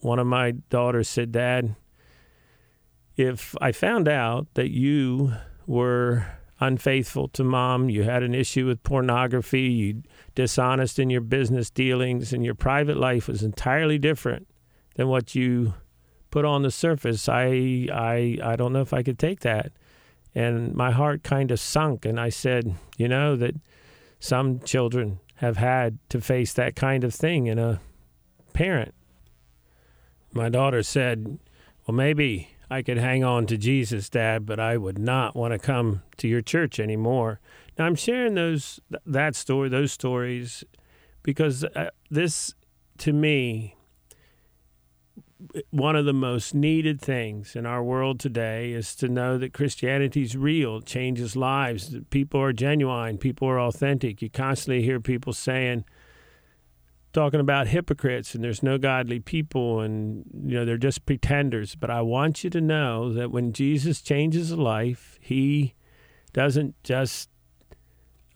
one 0.00 0.18
of 0.18 0.26
my 0.26 0.52
daughters 0.70 1.08
said, 1.08 1.30
Dad, 1.30 1.76
if 3.16 3.54
I 3.60 3.70
found 3.70 4.08
out 4.08 4.48
that 4.54 4.70
you 4.70 5.34
were 5.68 6.26
unfaithful 6.58 7.28
to 7.28 7.44
mom, 7.44 7.88
you 7.88 8.02
had 8.02 8.24
an 8.24 8.34
issue 8.34 8.66
with 8.66 8.82
pornography, 8.82 9.62
you 9.62 10.02
dishonest 10.34 10.98
in 10.98 11.10
your 11.10 11.20
business 11.20 11.70
dealings, 11.70 12.32
and 12.32 12.44
your 12.44 12.56
private 12.56 12.96
life 12.96 13.28
was 13.28 13.44
entirely 13.44 13.98
different 13.98 14.48
than 14.96 15.06
what 15.06 15.36
you 15.36 15.74
put 16.30 16.44
on 16.44 16.62
the 16.62 16.70
surface. 16.70 17.28
I 17.28 17.88
I 17.92 18.38
I 18.42 18.56
don't 18.56 18.72
know 18.72 18.82
if 18.82 18.92
I 18.92 19.02
could 19.02 19.18
take 19.18 19.40
that. 19.40 19.72
And 20.34 20.74
my 20.74 20.90
heart 20.90 21.22
kind 21.22 21.50
of 21.50 21.58
sunk 21.58 22.04
and 22.04 22.20
I 22.20 22.28
said, 22.28 22.74
you 22.96 23.08
know, 23.08 23.34
that 23.36 23.54
some 24.20 24.60
children 24.60 25.20
have 25.36 25.56
had 25.56 25.98
to 26.10 26.20
face 26.20 26.52
that 26.52 26.76
kind 26.76 27.04
of 27.04 27.14
thing 27.14 27.46
in 27.46 27.58
a 27.58 27.80
parent. 28.52 28.94
My 30.32 30.48
daughter 30.48 30.82
said, 30.82 31.38
Well, 31.86 31.94
maybe 31.94 32.50
I 32.70 32.82
could 32.82 32.98
hang 32.98 33.24
on 33.24 33.46
to 33.46 33.56
Jesus, 33.56 34.08
Dad, 34.08 34.44
but 34.44 34.60
I 34.60 34.76
would 34.76 34.98
not 34.98 35.34
want 35.34 35.52
to 35.52 35.58
come 35.58 36.02
to 36.18 36.28
your 36.28 36.42
church 36.42 36.78
anymore. 36.78 37.40
Now 37.78 37.86
I'm 37.86 37.94
sharing 37.94 38.34
those 38.34 38.80
that 39.06 39.36
story, 39.36 39.68
those 39.68 39.92
stories, 39.92 40.64
because 41.22 41.64
uh, 41.64 41.90
this, 42.10 42.54
to 42.98 43.12
me, 43.12 43.76
one 45.70 45.96
of 45.96 46.04
the 46.04 46.12
most 46.12 46.54
needed 46.54 47.00
things 47.00 47.54
in 47.54 47.64
our 47.64 47.82
world 47.82 48.18
today 48.18 48.72
is 48.72 48.94
to 48.96 49.08
know 49.08 49.38
that 49.38 49.52
Christianity 49.52 50.22
is 50.22 50.36
real, 50.36 50.80
changes 50.80 51.36
lives. 51.36 51.96
People 52.10 52.40
are 52.40 52.52
genuine, 52.52 53.18
people 53.18 53.48
are 53.48 53.60
authentic. 53.60 54.20
You 54.20 54.30
constantly 54.30 54.82
hear 54.82 55.00
people 55.00 55.32
saying, 55.32 55.84
talking 57.12 57.40
about 57.40 57.68
hypocrites 57.68 58.34
and 58.34 58.44
there's 58.44 58.62
no 58.62 58.78
godly 58.78 59.18
people 59.18 59.80
and 59.80 60.24
you 60.44 60.54
know 60.54 60.64
they're 60.64 60.76
just 60.76 61.06
pretenders 61.06 61.74
but 61.74 61.90
i 61.90 62.02
want 62.02 62.44
you 62.44 62.50
to 62.50 62.60
know 62.60 63.10
that 63.12 63.30
when 63.30 63.50
jesus 63.50 64.02
changes 64.02 64.50
a 64.50 64.56
life 64.56 65.18
he 65.20 65.74
doesn't 66.34 66.74
just 66.84 67.30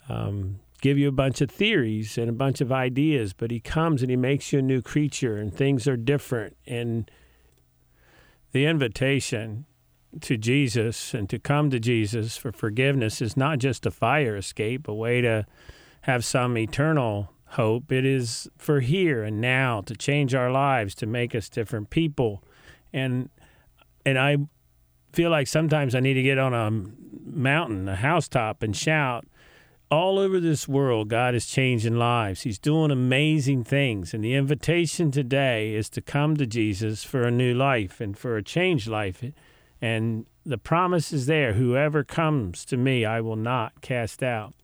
um, 0.08 0.58
give 0.82 0.98
you 0.98 1.08
a 1.08 1.12
bunch 1.12 1.40
of 1.40 1.50
theories 1.50 2.18
and 2.18 2.28
a 2.28 2.34
bunch 2.34 2.60
of 2.60 2.70
ideas 2.70 3.32
but 3.32 3.50
he 3.50 3.58
comes 3.58 4.02
and 4.02 4.10
he 4.10 4.16
makes 4.16 4.52
you 4.52 4.58
a 4.58 4.62
new 4.62 4.82
creature 4.82 5.38
and 5.38 5.54
things 5.54 5.88
are 5.88 5.96
different 5.96 6.54
and 6.66 7.10
the 8.52 8.66
invitation 8.66 9.64
to 10.20 10.36
jesus 10.36 11.14
and 11.14 11.30
to 11.30 11.38
come 11.38 11.70
to 11.70 11.80
jesus 11.80 12.36
for 12.36 12.52
forgiveness 12.52 13.22
is 13.22 13.36
not 13.36 13.58
just 13.58 13.86
a 13.86 13.90
fire 13.90 14.36
escape 14.36 14.86
a 14.86 14.94
way 14.94 15.22
to 15.22 15.46
have 16.02 16.24
some 16.24 16.58
eternal 16.58 17.32
hope. 17.52 17.92
It 17.92 18.04
is 18.04 18.48
for 18.56 18.80
here 18.80 19.22
and 19.22 19.40
now 19.40 19.82
to 19.82 19.94
change 19.94 20.34
our 20.34 20.50
lives, 20.50 20.94
to 20.96 21.06
make 21.06 21.34
us 21.34 21.48
different 21.48 21.90
people. 21.90 22.42
And 22.92 23.30
and 24.04 24.18
I 24.18 24.38
feel 25.12 25.30
like 25.30 25.46
sometimes 25.46 25.94
I 25.94 26.00
need 26.00 26.14
to 26.14 26.22
get 26.22 26.38
on 26.38 26.54
a 26.54 26.70
mountain, 27.24 27.88
a 27.88 27.96
housetop, 27.96 28.62
and 28.62 28.76
shout. 28.76 29.26
All 29.92 30.18
over 30.18 30.40
this 30.40 30.66
world, 30.66 31.10
God 31.10 31.34
is 31.34 31.44
changing 31.44 31.98
lives. 31.98 32.40
He's 32.40 32.58
doing 32.58 32.90
amazing 32.90 33.64
things. 33.64 34.14
And 34.14 34.24
the 34.24 34.32
invitation 34.32 35.10
today 35.10 35.74
is 35.74 35.90
to 35.90 36.00
come 36.00 36.34
to 36.38 36.46
Jesus 36.46 37.04
for 37.04 37.24
a 37.24 37.30
new 37.30 37.52
life 37.52 38.00
and 38.00 38.16
for 38.16 38.38
a 38.38 38.42
changed 38.42 38.88
life. 38.88 39.22
And 39.82 40.24
the 40.46 40.56
promise 40.56 41.12
is 41.12 41.26
there 41.26 41.52
whoever 41.52 42.04
comes 42.04 42.64
to 42.64 42.78
me, 42.78 43.04
I 43.04 43.20
will 43.20 43.36
not 43.36 43.82
cast 43.82 44.22
out. 44.22 44.54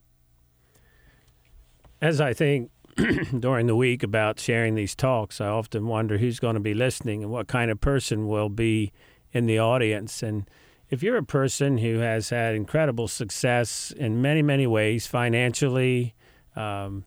As 2.01 2.23
I 2.23 2.33
think 2.33 2.71
during 3.39 3.67
the 3.67 3.77
week 3.77 4.03
about 4.03 4.41
sharing 4.41 4.77
these 4.77 4.95
talks, 4.95 5.43
I 5.43 5.49
often 5.49 5.89
wonder 5.89 6.17
who's 6.17 6.41
going 6.41 6.55
to 6.55 6.61
be 6.61 6.73
listening 6.73 7.23
and 7.23 7.31
what 7.31 7.49
kind 7.49 7.71
of 7.71 7.83
person 7.83 8.29
will 8.29 8.49
be 8.49 8.93
in 9.35 9.45
the 9.45 9.59
audience. 9.59 10.23
And 10.23 10.49
if 10.91 11.03
you're 11.03 11.17
a 11.17 11.23
person 11.23 11.79
who 11.79 11.99
has 11.99 12.31
had 12.31 12.55
incredible 12.55 13.09
success 13.09 13.93
in 13.97 14.23
many, 14.23 14.43
many 14.43 14.67
ways, 14.67 15.07
financially, 15.07 16.15
um, 16.57 17.05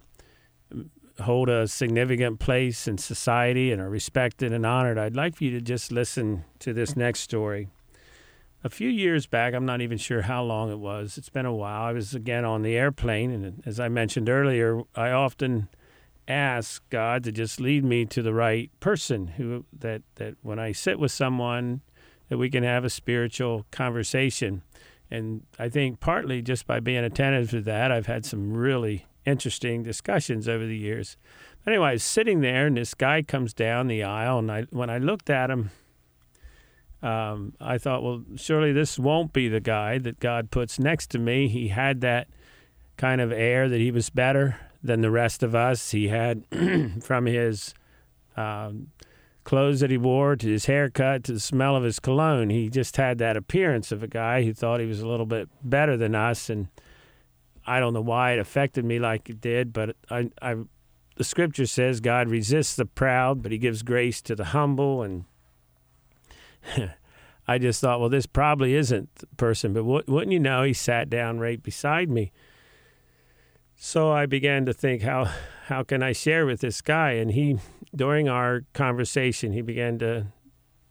hold 1.19 1.49
a 1.49 1.67
significant 1.67 2.39
place 2.39 2.87
in 2.87 2.97
society 2.97 3.71
and 3.71 3.81
are 3.81 3.89
respected 3.89 4.53
and 4.53 4.65
honored, 4.65 4.97
I'd 4.97 5.15
like 5.15 5.35
for 5.35 5.43
you 5.43 5.51
to 5.51 5.61
just 5.61 5.91
listen 5.91 6.45
to 6.59 6.73
this 6.73 6.95
next 6.95 7.21
story. 7.21 7.69
A 8.63 8.69
few 8.69 8.89
years 8.89 9.25
back, 9.25 9.55
I'm 9.55 9.65
not 9.65 9.81
even 9.81 9.97
sure 9.97 10.21
how 10.21 10.43
long 10.43 10.71
it 10.71 10.77
was, 10.77 11.17
it's 11.17 11.29
been 11.29 11.47
a 11.47 11.53
while. 11.53 11.81
I 11.81 11.91
was 11.93 12.13
again 12.13 12.45
on 12.45 12.61
the 12.61 12.75
airplane, 12.75 13.31
and 13.31 13.63
as 13.65 13.79
I 13.79 13.89
mentioned 13.89 14.29
earlier, 14.29 14.81
I 14.95 15.09
often 15.09 15.67
ask 16.27 16.87
God 16.89 17.23
to 17.23 17.31
just 17.31 17.59
lead 17.59 17.83
me 17.83 18.05
to 18.05 18.21
the 18.21 18.33
right 18.33 18.69
person 18.79 19.27
who 19.27 19.65
that 19.77 20.03
that 20.15 20.35
when 20.43 20.59
I 20.59 20.71
sit 20.71 20.99
with 20.99 21.11
someone 21.11 21.81
that 22.31 22.37
we 22.37 22.49
can 22.49 22.63
have 22.63 22.85
a 22.85 22.89
spiritual 22.89 23.65
conversation. 23.71 24.61
And 25.11 25.41
I 25.59 25.67
think 25.67 25.99
partly 25.99 26.41
just 26.41 26.65
by 26.65 26.79
being 26.79 27.03
attentive 27.03 27.49
to 27.49 27.59
that, 27.63 27.91
I've 27.91 28.05
had 28.05 28.25
some 28.25 28.53
really 28.53 29.05
interesting 29.25 29.83
discussions 29.83 30.47
over 30.47 30.65
the 30.65 30.77
years. 30.77 31.17
But 31.65 31.73
anyway, 31.73 31.89
I 31.89 31.91
was 31.91 32.05
sitting 32.05 32.39
there, 32.39 32.67
and 32.67 32.77
this 32.77 32.93
guy 32.93 33.21
comes 33.21 33.53
down 33.53 33.87
the 33.87 34.03
aisle, 34.03 34.39
and 34.39 34.49
I 34.49 34.61
when 34.69 34.89
I 34.89 34.97
looked 34.97 35.29
at 35.29 35.51
him, 35.51 35.71
um, 37.03 37.53
I 37.59 37.77
thought, 37.77 38.01
well, 38.01 38.23
surely 38.37 38.71
this 38.71 38.97
won't 38.97 39.33
be 39.33 39.49
the 39.49 39.59
guy 39.59 39.97
that 39.97 40.21
God 40.21 40.51
puts 40.51 40.79
next 40.79 41.07
to 41.07 41.19
me. 41.19 41.49
He 41.49 41.67
had 41.67 41.99
that 41.99 42.29
kind 42.95 43.19
of 43.19 43.33
air 43.33 43.67
that 43.67 43.81
he 43.81 43.91
was 43.91 44.09
better 44.09 44.55
than 44.81 45.01
the 45.01 45.11
rest 45.11 45.43
of 45.43 45.53
us. 45.53 45.91
He 45.91 46.07
had 46.07 46.45
from 47.03 47.25
his 47.25 47.73
um, 48.37 48.87
clothes 49.43 49.79
that 49.79 49.91
he 49.91 49.97
wore 49.97 50.35
to 50.35 50.47
his 50.47 50.65
haircut 50.65 51.23
to 51.25 51.33
the 51.33 51.39
smell 51.39 51.75
of 51.75 51.83
his 51.83 51.99
cologne. 51.99 52.49
He 52.49 52.69
just 52.69 52.97
had 52.97 53.17
that 53.17 53.37
appearance 53.37 53.91
of 53.91 54.03
a 54.03 54.07
guy 54.07 54.43
who 54.43 54.53
thought 54.53 54.79
he 54.79 54.85
was 54.85 55.01
a 55.01 55.07
little 55.07 55.25
bit 55.25 55.49
better 55.63 55.97
than 55.97 56.15
us, 56.15 56.49
and 56.49 56.67
I 57.65 57.79
don't 57.79 57.93
know 57.93 58.01
why 58.01 58.33
it 58.33 58.39
affected 58.39 58.85
me 58.85 58.99
like 58.99 59.29
it 59.29 59.41
did, 59.41 59.73
but 59.73 59.95
I, 60.09 60.29
I 60.41 60.55
the 61.17 61.23
scripture 61.23 61.65
says 61.65 61.99
God 61.99 62.29
resists 62.29 62.75
the 62.75 62.85
proud, 62.85 63.41
but 63.43 63.51
He 63.51 63.57
gives 63.57 63.83
grace 63.83 64.21
to 64.23 64.35
the 64.35 64.45
humble, 64.45 65.03
and 65.03 65.25
I 67.47 67.57
just 67.57 67.81
thought, 67.81 67.99
well, 67.99 68.09
this 68.09 68.25
probably 68.25 68.75
isn't 68.75 69.13
the 69.15 69.27
person, 69.37 69.73
but 69.73 69.83
wouldn't 69.83 70.31
you 70.31 70.39
know, 70.39 70.63
he 70.63 70.73
sat 70.73 71.09
down 71.09 71.39
right 71.39 71.61
beside 71.61 72.09
me 72.09 72.31
so 73.83 74.11
I 74.11 74.27
began 74.27 74.67
to 74.67 74.73
think 74.73 75.01
how 75.01 75.27
how 75.71 75.83
can 75.83 76.03
I 76.03 76.11
share 76.11 76.45
with 76.45 76.59
this 76.59 76.81
guy? 76.81 77.11
And 77.11 77.31
he 77.31 77.57
during 77.95 78.27
our 78.27 78.63
conversation 78.73 79.53
he 79.53 79.61
began 79.61 79.97
to 79.99 80.27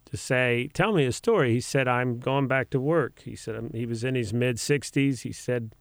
to 0.07 0.17
say, 0.17 0.71
"Tell 0.73 0.93
me 0.93 1.05
a 1.05 1.13
story." 1.13 1.53
He 1.53 1.61
said, 1.61 1.87
"I'm 1.87 2.19
going 2.19 2.49
back 2.49 2.71
to 2.71 2.81
work." 2.81 3.21
He 3.21 3.37
said 3.37 3.57
um, 3.57 3.71
he 3.75 3.85
was 3.85 4.03
in 4.03 4.15
his 4.15 4.33
mid 4.33 4.57
60s. 4.57 5.21
He 5.21 5.33
said, 5.33 5.75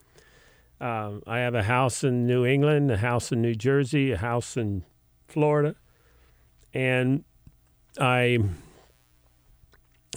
um, 0.82 1.24
"I 1.26 1.40
have 1.40 1.56
a 1.56 1.64
house 1.64 2.04
in 2.04 2.28
New 2.28 2.46
England, 2.46 2.92
a 2.92 2.98
house 2.98 3.32
in 3.32 3.42
New 3.42 3.56
Jersey, 3.56 4.12
a 4.12 4.18
house 4.18 4.58
in 4.58 4.84
Florida, 5.28 5.76
and 6.74 7.24
I." 8.00 8.40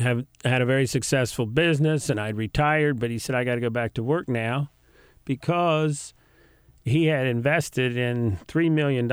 have 0.00 0.24
had 0.42 0.62
a 0.62 0.64
very 0.64 0.86
successful 0.86 1.44
business 1.44 2.08
and 2.08 2.18
I'd 2.18 2.38
retired, 2.38 2.98
but 2.98 3.10
he 3.10 3.18
said 3.18 3.34
I 3.34 3.44
got 3.44 3.56
to 3.56 3.60
go 3.60 3.68
back 3.68 3.92
to 3.94 4.02
work 4.02 4.26
now 4.26 4.70
because 5.26 6.14
he 6.84 7.06
had 7.06 7.26
invested 7.26 7.96
in 7.96 8.38
$3 8.48 8.70
million 8.70 9.10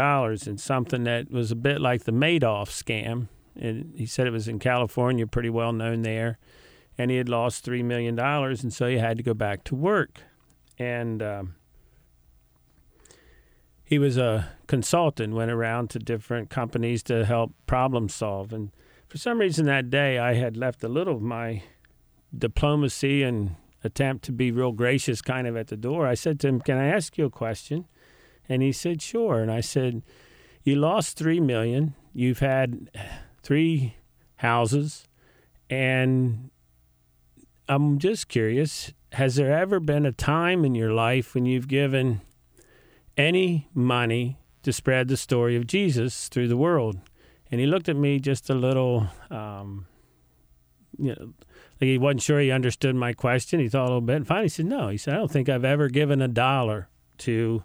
in 0.48 0.58
something 0.58 1.04
that 1.04 1.32
was 1.32 1.52
a 1.52 1.56
bit 1.56 1.80
like 1.80 2.04
the 2.04 2.12
Madoff 2.12 2.70
scam. 2.70 3.28
And 3.56 3.94
he 3.96 4.06
said 4.06 4.26
it 4.26 4.32
was 4.32 4.48
in 4.48 4.60
California, 4.60 5.28
pretty 5.28 5.50
well 5.50 5.72
known 5.72 6.02
there. 6.02 6.40
And 6.98 7.12
he 7.12 7.18
had 7.18 7.30
lost 7.30 7.66
$3 7.66 7.84
million, 7.84 8.20
and 8.20 8.74
so 8.74 8.88
he 8.88 8.98
had 8.98 9.18
to 9.18 9.24
go 9.24 9.34
back 9.34 9.64
to 9.66 9.76
work. 9.76 10.22
And 10.78 11.22
um, 11.22 11.56
he 13.84 14.00
was 14.00 14.18
a 14.18 14.50
consultant, 14.68 15.34
went 15.34 15.52
around 15.52 15.90
to 15.92 16.00
different 16.00 16.50
companies 16.50 17.04
to 17.04 17.26
help 17.26 17.54
problem 17.68 18.10
solve. 18.10 18.52
And 18.52 18.72
for 19.08 19.18
some 19.18 19.40
reason 19.40 19.66
that 19.68 19.90
day, 19.90 20.18
I 20.18 20.34
had 20.34 20.58
left 20.58 20.84
a 20.84 20.90
little 20.90 21.16
of 21.16 21.22
my 21.22 21.64
diplomacy 22.38 23.24
and 23.24 23.56
attempt 23.84 24.24
to 24.26 24.32
be 24.32 24.52
real 24.52 24.72
gracious 24.72 25.22
kind 25.22 25.48
of 25.48 25.56
at 25.56 25.68
the 25.68 25.78
door. 25.78 26.08
I 26.08 26.14
said 26.14 26.40
to 26.42 26.48
him, 26.48 26.62
Can 26.62 26.78
I 26.78 26.88
ask 26.88 27.18
you 27.18 27.26
a 27.26 27.30
question? 27.30 27.86
And 28.48 28.62
he 28.62 28.72
said, 28.72 29.02
Sure. 29.02 29.40
And 29.40 29.52
I 29.52 29.62
said, 29.62 30.04
You 30.64 30.76
lost 30.76 31.18
three 31.18 31.40
million. 31.40 31.96
You've 32.14 32.40
had 32.40 32.90
three 33.44 33.96
houses. 34.38 35.08
And 35.70 36.50
I'm 37.68 38.00
just 38.00 38.28
curious 38.28 38.92
has 39.14 39.36
there 39.36 39.52
ever 39.52 39.80
been 39.80 40.06
a 40.06 40.12
time 40.12 40.64
in 40.64 40.76
your 40.76 40.94
life 40.94 41.34
when 41.34 41.46
you've 41.46 41.68
given 41.68 42.22
any 43.18 43.68
money 43.74 44.38
to 44.64 44.72
spread 44.72 45.08
the 45.08 45.18
story 45.18 45.56
of 45.56 45.66
Jesus 45.66 46.28
through 46.28 46.48
the 46.48 46.58
world? 46.58 47.00
And 47.52 47.60
he 47.60 47.66
looked 47.66 47.90
at 47.90 47.96
me 47.96 48.20
just 48.20 48.50
a 48.50 48.54
little, 48.54 49.08
um, 49.32 49.88
you 50.98 51.16
know, 51.16 51.34
like 51.80 51.88
he 51.88 51.98
wasn't 51.98 52.22
sure 52.22 52.40
he 52.40 52.52
understood 52.52 52.96
my 52.96 53.14
question. 53.14 53.60
He 53.60 53.70
thought 53.70 53.84
a 53.84 53.92
little 53.92 54.02
bit. 54.02 54.18
And 54.18 54.28
finally, 54.28 54.46
he 54.46 54.50
said, 54.50 54.66
No. 54.66 54.90
He 54.90 54.98
said, 54.98 55.14
I 55.14 55.18
don't 55.18 55.32
think 55.32 55.50
I've 55.50 55.66
ever 55.66 55.88
given 55.90 56.22
a 56.22 56.28
dollar 56.28 56.90
to 57.20 57.64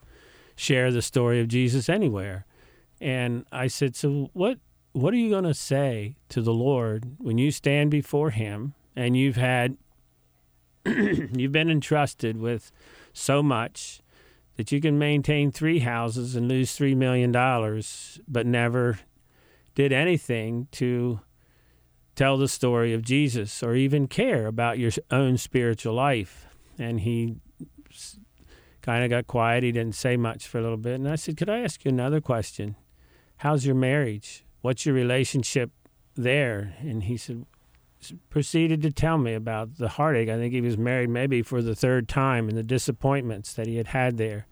share 0.57 0.91
the 0.93 1.03
story 1.03 1.41
of 1.41 1.49
Jesus 1.49 1.89
anywhere. 1.89 2.47
And 3.01 3.45
I 3.51 3.67
said, 3.67 3.97
So 3.97 4.31
what? 4.33 4.59
What 4.93 5.13
are 5.13 5.17
you 5.17 5.31
going 5.31 5.45
to 5.45 5.55
say 5.55 6.15
to 6.29 6.41
the 6.41 6.53
Lord 6.53 7.17
when 7.19 7.37
you 7.37 7.51
stand 7.51 7.91
before 7.91 8.31
Him 8.31 8.75
and 8.95 9.17
you've 9.17 9.35
had 9.35 9.77
you've 10.87 11.51
been 11.51 11.71
entrusted 11.71 12.37
with 12.37 12.71
so 13.13 13.43
much 13.43 14.01
that 14.57 14.71
you 14.71 14.81
can 14.81 14.99
maintain 14.99 15.51
three 15.51 15.81
houses 15.81 16.37
and 16.37 16.49
lose 16.49 16.75
three 16.75 16.95
million 16.95 17.33
dollars, 17.33 18.21
but 18.29 18.47
never 18.47 19.01
did 19.75 19.93
anything 19.93 20.69
to 20.71 21.21
tell 22.15 22.37
the 22.37 22.49
story 22.49 22.93
of 22.93 23.03
Jesus 23.03 23.63
or 23.63 23.75
even 23.75 24.09
care 24.09 24.47
about 24.47 24.79
your 24.79 24.93
own 25.11 25.37
spiritual 25.37 25.95
life. 25.95 26.47
And 26.79 27.01
he 27.01 27.37
kind 28.83 29.05
of 29.05 29.11
got 29.11 29.27
quiet. 29.27 29.63
He 29.63 29.73
didn't 29.73 29.95
say 29.95 30.17
much 30.17 30.47
for 30.47 30.59
a 30.59 30.63
little 30.63 30.77
bit. 30.77 30.95
And 30.95 31.09
I 31.09 31.17
said, 31.17 31.37
Could 31.37 31.51
I 31.51 31.61
ask 31.61 31.85
you 31.85 31.91
another 31.91 32.21
question? 32.21 32.77
How's 33.39 33.67
your 33.67 33.75
marriage? 33.75 34.45
What's 34.61 34.87
your 34.87 34.95
relationship 34.95 35.71
there? 36.17 36.75
And 36.81 37.05
he 37.05 37.17
said, 37.17 37.47
proceeded 38.31 38.83
to 38.83 38.91
tell 38.91 39.19
me 39.19 39.35
about 39.35 39.79
the 39.79 39.89
heartache. 39.89 40.29
I 40.29 40.37
think 40.37 40.53
he 40.53 40.61
was 40.61 40.77
married 40.77 41.09
maybe 41.09 41.43
for 41.43 41.63
the 41.63 41.75
third 41.75 42.09
time 42.09 42.49
and 42.49 42.57
the 42.57 42.63
disappointments 42.63 43.55
that 43.55 43.67
he 43.67 43.77
had 43.77 43.89
had 43.89 44.17
there. 44.19 44.47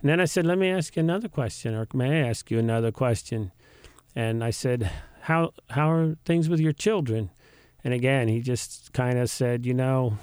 And 0.00 0.10
then 0.10 0.20
I 0.20 0.24
said, 0.24 0.46
Let 0.46 0.58
me 0.58 0.70
ask 0.70 0.96
you 0.96 1.00
another 1.00 1.28
question, 1.28 1.74
or 1.74 1.86
may 1.94 2.22
I 2.22 2.28
ask 2.28 2.50
you 2.50 2.58
another 2.58 2.92
question? 2.92 3.52
And 4.14 4.42
I 4.42 4.50
said, 4.50 4.90
How, 5.26 5.54
how 5.70 5.90
are 5.90 6.14
things 6.24 6.48
with 6.48 6.60
your 6.60 6.72
children? 6.72 7.30
And 7.82 7.92
again, 7.92 8.28
he 8.28 8.40
just 8.40 8.92
kind 8.92 9.18
of 9.18 9.28
said, 9.28 9.66
You 9.66 9.74
know, 9.74 10.18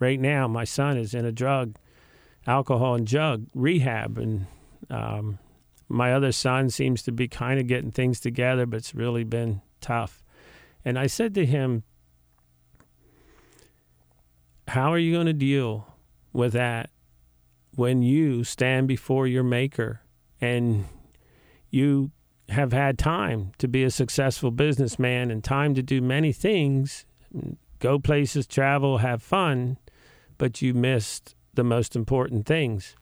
right 0.00 0.18
now 0.18 0.48
my 0.48 0.64
son 0.64 0.98
is 0.98 1.14
in 1.14 1.24
a 1.24 1.30
drug, 1.30 1.76
alcohol 2.44 2.96
and 2.96 3.06
drug 3.06 3.46
rehab. 3.54 4.18
And 4.18 4.46
um, 4.90 5.38
my 5.88 6.12
other 6.12 6.32
son 6.32 6.70
seems 6.70 7.02
to 7.02 7.12
be 7.12 7.28
kind 7.28 7.60
of 7.60 7.68
getting 7.68 7.92
things 7.92 8.18
together, 8.18 8.66
but 8.66 8.78
it's 8.78 8.96
really 8.96 9.22
been 9.22 9.62
tough. 9.80 10.24
And 10.84 10.98
I 10.98 11.06
said 11.06 11.36
to 11.36 11.46
him, 11.46 11.84
how 14.66 14.92
are 14.92 14.98
you 14.98 15.12
going 15.12 15.26
to 15.26 15.32
deal 15.32 15.86
with 16.32 16.52
that 16.54 16.90
when 17.76 18.02
you 18.02 18.42
stand 18.42 18.88
before 18.88 19.28
your 19.28 19.44
maker 19.44 20.00
and 20.40 20.86
you 21.70 22.10
have 22.52 22.72
had 22.72 22.98
time 22.98 23.52
to 23.58 23.68
be 23.68 23.84
a 23.84 23.90
successful 23.90 24.50
businessman 24.50 25.30
and 25.30 25.42
time 25.42 25.74
to 25.74 25.82
do 25.82 26.00
many 26.00 26.32
things, 26.32 27.04
go 27.78 27.98
places, 27.98 28.46
travel, 28.46 28.98
have 28.98 29.22
fun, 29.22 29.78
but 30.38 30.62
you 30.62 30.74
missed 30.74 31.34
the 31.54 31.64
most 31.64 31.96
important 31.96 32.46
things. 32.46 32.96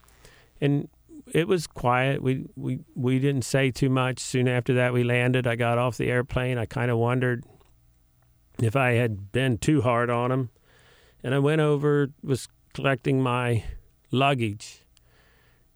And 0.60 0.88
it 1.32 1.46
was 1.46 1.66
quiet. 1.66 2.22
We 2.22 2.46
we 2.56 2.80
we 2.94 3.18
didn't 3.18 3.44
say 3.44 3.70
too 3.70 3.88
much. 3.88 4.18
Soon 4.18 4.48
after 4.48 4.74
that, 4.74 4.92
we 4.92 5.04
landed. 5.04 5.46
I 5.46 5.54
got 5.54 5.78
off 5.78 5.96
the 5.96 6.10
airplane. 6.10 6.58
I 6.58 6.66
kind 6.66 6.90
of 6.90 6.98
wondered 6.98 7.44
if 8.58 8.76
I 8.76 8.92
had 8.92 9.32
been 9.32 9.58
too 9.58 9.82
hard 9.82 10.10
on 10.10 10.32
him 10.32 10.50
and 11.22 11.34
I 11.34 11.38
went 11.38 11.60
over, 11.60 12.10
was 12.22 12.48
collecting 12.74 13.22
my 13.22 13.64
luggage 14.10 14.84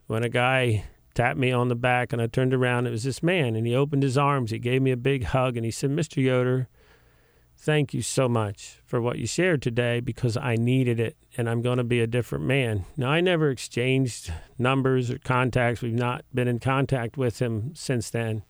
when 0.06 0.22
a 0.22 0.28
guy 0.28 0.84
tapped 1.14 1.38
me 1.38 1.52
on 1.52 1.68
the 1.68 1.74
back 1.74 2.12
and 2.12 2.20
I 2.20 2.26
turned 2.26 2.54
around. 2.54 2.86
It 2.86 2.90
was 2.90 3.04
this 3.04 3.22
man 3.22 3.56
and 3.56 3.66
he 3.66 3.74
opened 3.74 4.02
his 4.02 4.18
arms. 4.18 4.50
He 4.50 4.58
gave 4.58 4.82
me 4.82 4.90
a 4.90 4.96
big 4.96 5.24
hug 5.24 5.56
and 5.56 5.64
he 5.64 5.70
said, 5.70 5.90
Mr. 5.90 6.22
Yoder, 6.22 6.68
thank 7.56 7.94
you 7.94 8.02
so 8.02 8.28
much 8.28 8.80
for 8.84 9.00
what 9.00 9.18
you 9.18 9.26
shared 9.26 9.62
today 9.62 10.00
because 10.00 10.36
I 10.36 10.56
needed 10.56 11.00
it 11.00 11.16
and 11.36 11.48
I'm 11.48 11.62
going 11.62 11.78
to 11.78 11.84
be 11.84 12.00
a 12.00 12.06
different 12.06 12.44
man. 12.44 12.84
Now, 12.96 13.10
I 13.10 13.20
never 13.20 13.50
exchanged 13.50 14.32
numbers 14.58 15.10
or 15.10 15.18
contacts. 15.18 15.82
We've 15.82 15.92
not 15.92 16.24
been 16.34 16.48
in 16.48 16.58
contact 16.58 17.16
with 17.16 17.40
him 17.40 17.74
since 17.74 18.10
then. 18.10 18.42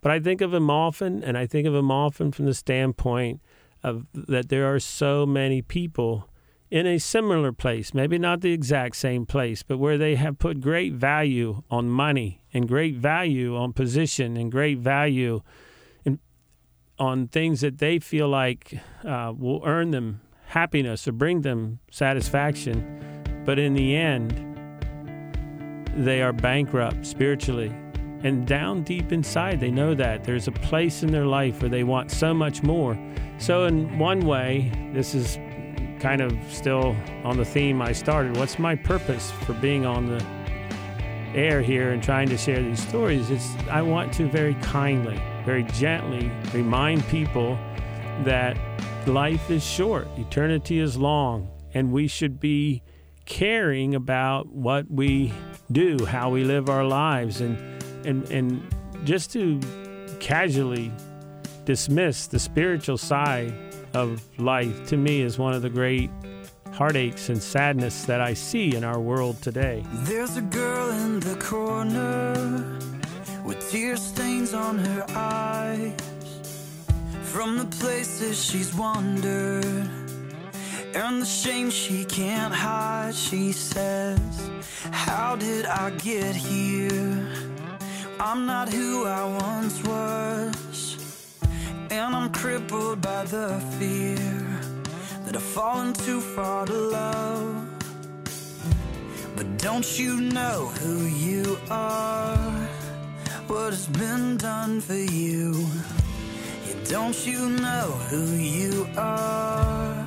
But 0.00 0.12
I 0.12 0.20
think 0.20 0.40
of 0.40 0.54
him 0.54 0.70
often 0.70 1.22
and 1.24 1.36
I 1.36 1.46
think 1.46 1.66
of 1.66 1.74
him 1.74 1.90
often 1.90 2.32
from 2.32 2.46
the 2.46 2.54
standpoint 2.54 3.40
of 3.82 4.06
that 4.12 4.48
there 4.48 4.72
are 4.72 4.80
so 4.80 5.24
many 5.24 5.62
people 5.62 6.28
in 6.70 6.86
a 6.86 6.98
similar 6.98 7.52
place, 7.52 7.94
maybe 7.94 8.18
not 8.18 8.40
the 8.40 8.52
exact 8.52 8.96
same 8.96 9.24
place, 9.24 9.62
but 9.62 9.78
where 9.78 9.96
they 9.96 10.16
have 10.16 10.38
put 10.38 10.60
great 10.60 10.92
value 10.92 11.62
on 11.70 11.88
money 11.88 12.42
and 12.52 12.68
great 12.68 12.96
value 12.96 13.56
on 13.56 13.72
position 13.72 14.36
and 14.36 14.52
great 14.52 14.78
value 14.78 15.40
in, 16.04 16.18
on 16.98 17.28
things 17.28 17.62
that 17.62 17.78
they 17.78 17.98
feel 17.98 18.28
like 18.28 18.78
uh, 19.04 19.32
will 19.36 19.62
earn 19.64 19.92
them 19.92 20.20
happiness 20.46 21.08
or 21.08 21.12
bring 21.12 21.40
them 21.40 21.78
satisfaction. 21.90 23.22
But 23.46 23.58
in 23.58 23.72
the 23.72 23.96
end, 23.96 24.44
they 25.96 26.20
are 26.20 26.34
bankrupt 26.34 27.06
spiritually. 27.06 27.74
And 28.24 28.46
down 28.46 28.82
deep 28.82 29.12
inside, 29.12 29.60
they 29.60 29.70
know 29.70 29.94
that 29.94 30.24
there's 30.24 30.48
a 30.48 30.52
place 30.52 31.02
in 31.02 31.12
their 31.12 31.24
life 31.24 31.62
where 31.62 31.70
they 31.70 31.84
want 31.84 32.10
so 32.10 32.34
much 32.34 32.62
more. 32.62 32.98
So, 33.38 33.66
in 33.66 33.98
one 33.98 34.20
way, 34.26 34.72
this 34.92 35.14
is 35.14 35.38
kind 36.00 36.20
of 36.20 36.36
still 36.52 36.96
on 37.24 37.36
the 37.36 37.44
theme 37.44 37.82
I 37.82 37.92
started. 37.92 38.36
What's 38.36 38.58
my 38.58 38.74
purpose 38.74 39.30
for 39.44 39.52
being 39.54 39.84
on 39.84 40.06
the 40.06 40.24
air 41.34 41.62
here 41.62 41.90
and 41.90 42.02
trying 42.02 42.28
to 42.28 42.38
share 42.38 42.62
these 42.62 42.86
stories? 42.86 43.30
It's 43.30 43.54
I 43.70 43.82
want 43.82 44.12
to 44.14 44.28
very 44.28 44.54
kindly, 44.54 45.20
very 45.44 45.64
gently 45.64 46.30
remind 46.52 47.06
people 47.08 47.58
that 48.24 48.56
life 49.06 49.50
is 49.50 49.64
short, 49.64 50.08
eternity 50.16 50.80
is 50.80 50.96
long, 50.96 51.48
and 51.74 51.92
we 51.92 52.08
should 52.08 52.40
be 52.40 52.82
caring 53.24 53.94
about 53.94 54.48
what 54.48 54.90
we 54.90 55.32
do, 55.70 56.04
how 56.06 56.30
we 56.30 56.44
live 56.44 56.68
our 56.68 56.84
lives, 56.84 57.40
and 57.40 57.58
and 58.06 58.30
and 58.30 58.74
just 59.04 59.32
to 59.32 59.60
casually 60.20 60.90
dismiss 61.64 62.26
the 62.26 62.38
spiritual 62.38 62.96
side 62.96 63.54
of 63.94 64.22
life 64.38 64.86
to 64.88 64.96
me 64.96 65.22
is 65.22 65.38
one 65.38 65.54
of 65.54 65.62
the 65.62 65.70
great 65.70 66.10
heartaches 66.72 67.28
and 67.28 67.42
sadness 67.42 68.04
that 68.04 68.20
I 68.20 68.34
see 68.34 68.76
in 68.76 68.84
our 68.84 69.00
world 69.00 69.40
today. 69.42 69.84
There's 70.04 70.36
a 70.36 70.42
girl 70.42 70.90
in 70.90 71.20
the 71.20 71.36
corner 71.36 72.78
with 73.44 73.70
tear 73.70 73.96
stains 73.96 74.54
on 74.54 74.78
her 74.78 75.04
eyes 75.10 75.94
from 77.22 77.58
the 77.58 77.64
places 77.64 78.42
she's 78.42 78.74
wandered 78.74 79.88
and 80.94 81.22
the 81.22 81.26
shame 81.26 81.70
she 81.70 82.04
can't 82.04 82.54
hide. 82.54 83.14
She 83.14 83.52
says, 83.52 84.50
How 84.90 85.36
did 85.36 85.66
I 85.66 85.90
get 85.90 86.34
here? 86.34 87.28
I'm 88.20 88.46
not 88.46 88.68
who 88.68 89.04
I 89.06 89.24
once 89.24 89.82
was. 89.84 90.67
And 92.00 92.14
I'm 92.14 92.30
crippled 92.30 93.00
by 93.00 93.24
the 93.24 93.60
fear 93.76 94.16
that 95.24 95.34
I've 95.34 95.42
fallen 95.42 95.92
too 95.92 96.20
far 96.20 96.64
to 96.64 96.72
love. 96.72 97.66
But 99.34 99.58
don't 99.58 99.98
you 99.98 100.20
know 100.20 100.66
who 100.78 101.06
you 101.06 101.58
are? 101.68 102.68
What 103.48 103.70
has 103.70 103.88
been 103.88 104.36
done 104.36 104.80
for 104.80 104.94
you? 104.94 105.66
Yeah, 106.68 106.76
don't 106.88 107.18
you 107.26 107.50
know 107.50 107.88
who 108.10 108.24
you 108.36 108.86
are? 108.96 110.06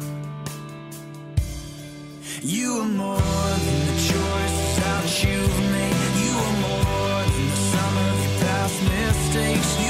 You 2.42 2.70
are 2.84 2.94
more 3.04 3.52
than 3.66 3.80
the 3.90 3.98
choices 4.12 4.76
that 4.82 5.24
you've 5.24 5.60
made. 5.76 6.12
You 6.24 6.34
are 6.46 6.58
more 6.68 7.24
than 7.34 7.48
the 7.50 7.62
sum 7.72 7.94
of 8.08 8.16
your 8.24 8.36
past 8.40 8.78
mistakes. 8.96 9.81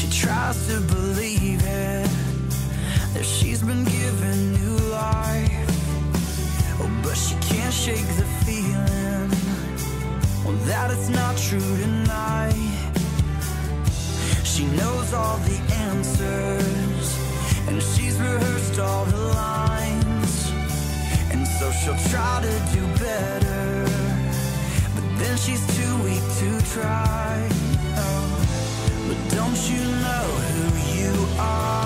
She 0.00 0.08
tries 0.08 0.66
to 0.66 0.80
believe 0.80 1.60
it. 1.62 2.08
that 3.12 3.22
she's 3.22 3.62
been 3.62 3.84
given 3.84 4.52
new 4.54 4.76
life. 4.88 5.68
Oh, 6.80 6.90
but 7.02 7.16
she 7.16 7.34
can't 7.52 7.74
shake 7.74 8.08
the 8.20 8.28
feeling 8.44 9.28
well, 10.42 10.56
that 10.70 10.90
it's 10.90 11.10
not 11.10 11.36
true 11.36 11.76
tonight. 11.84 12.54
She 14.42 14.64
knows 14.78 15.12
all 15.12 15.36
the 15.50 15.60
answers, 15.90 17.06
and 17.68 17.82
she's 17.82 18.18
rehearsed 18.18 18.80
all 18.80 19.04
the 19.04 19.22
lines. 19.42 20.50
And 21.30 21.46
so 21.46 21.70
she'll 21.72 22.02
try 22.10 22.40
to 22.40 22.54
do 22.74 22.82
better, 23.04 23.84
but 24.94 25.04
then 25.18 25.36
she's 25.36 25.64
too 25.76 25.94
weak 26.04 26.24
to 26.40 26.72
try. 26.72 27.49
Don't 29.40 29.70
you 29.70 29.80
know 29.80 30.24
who 30.52 31.00
you 31.00 31.26
are? 31.38 31.79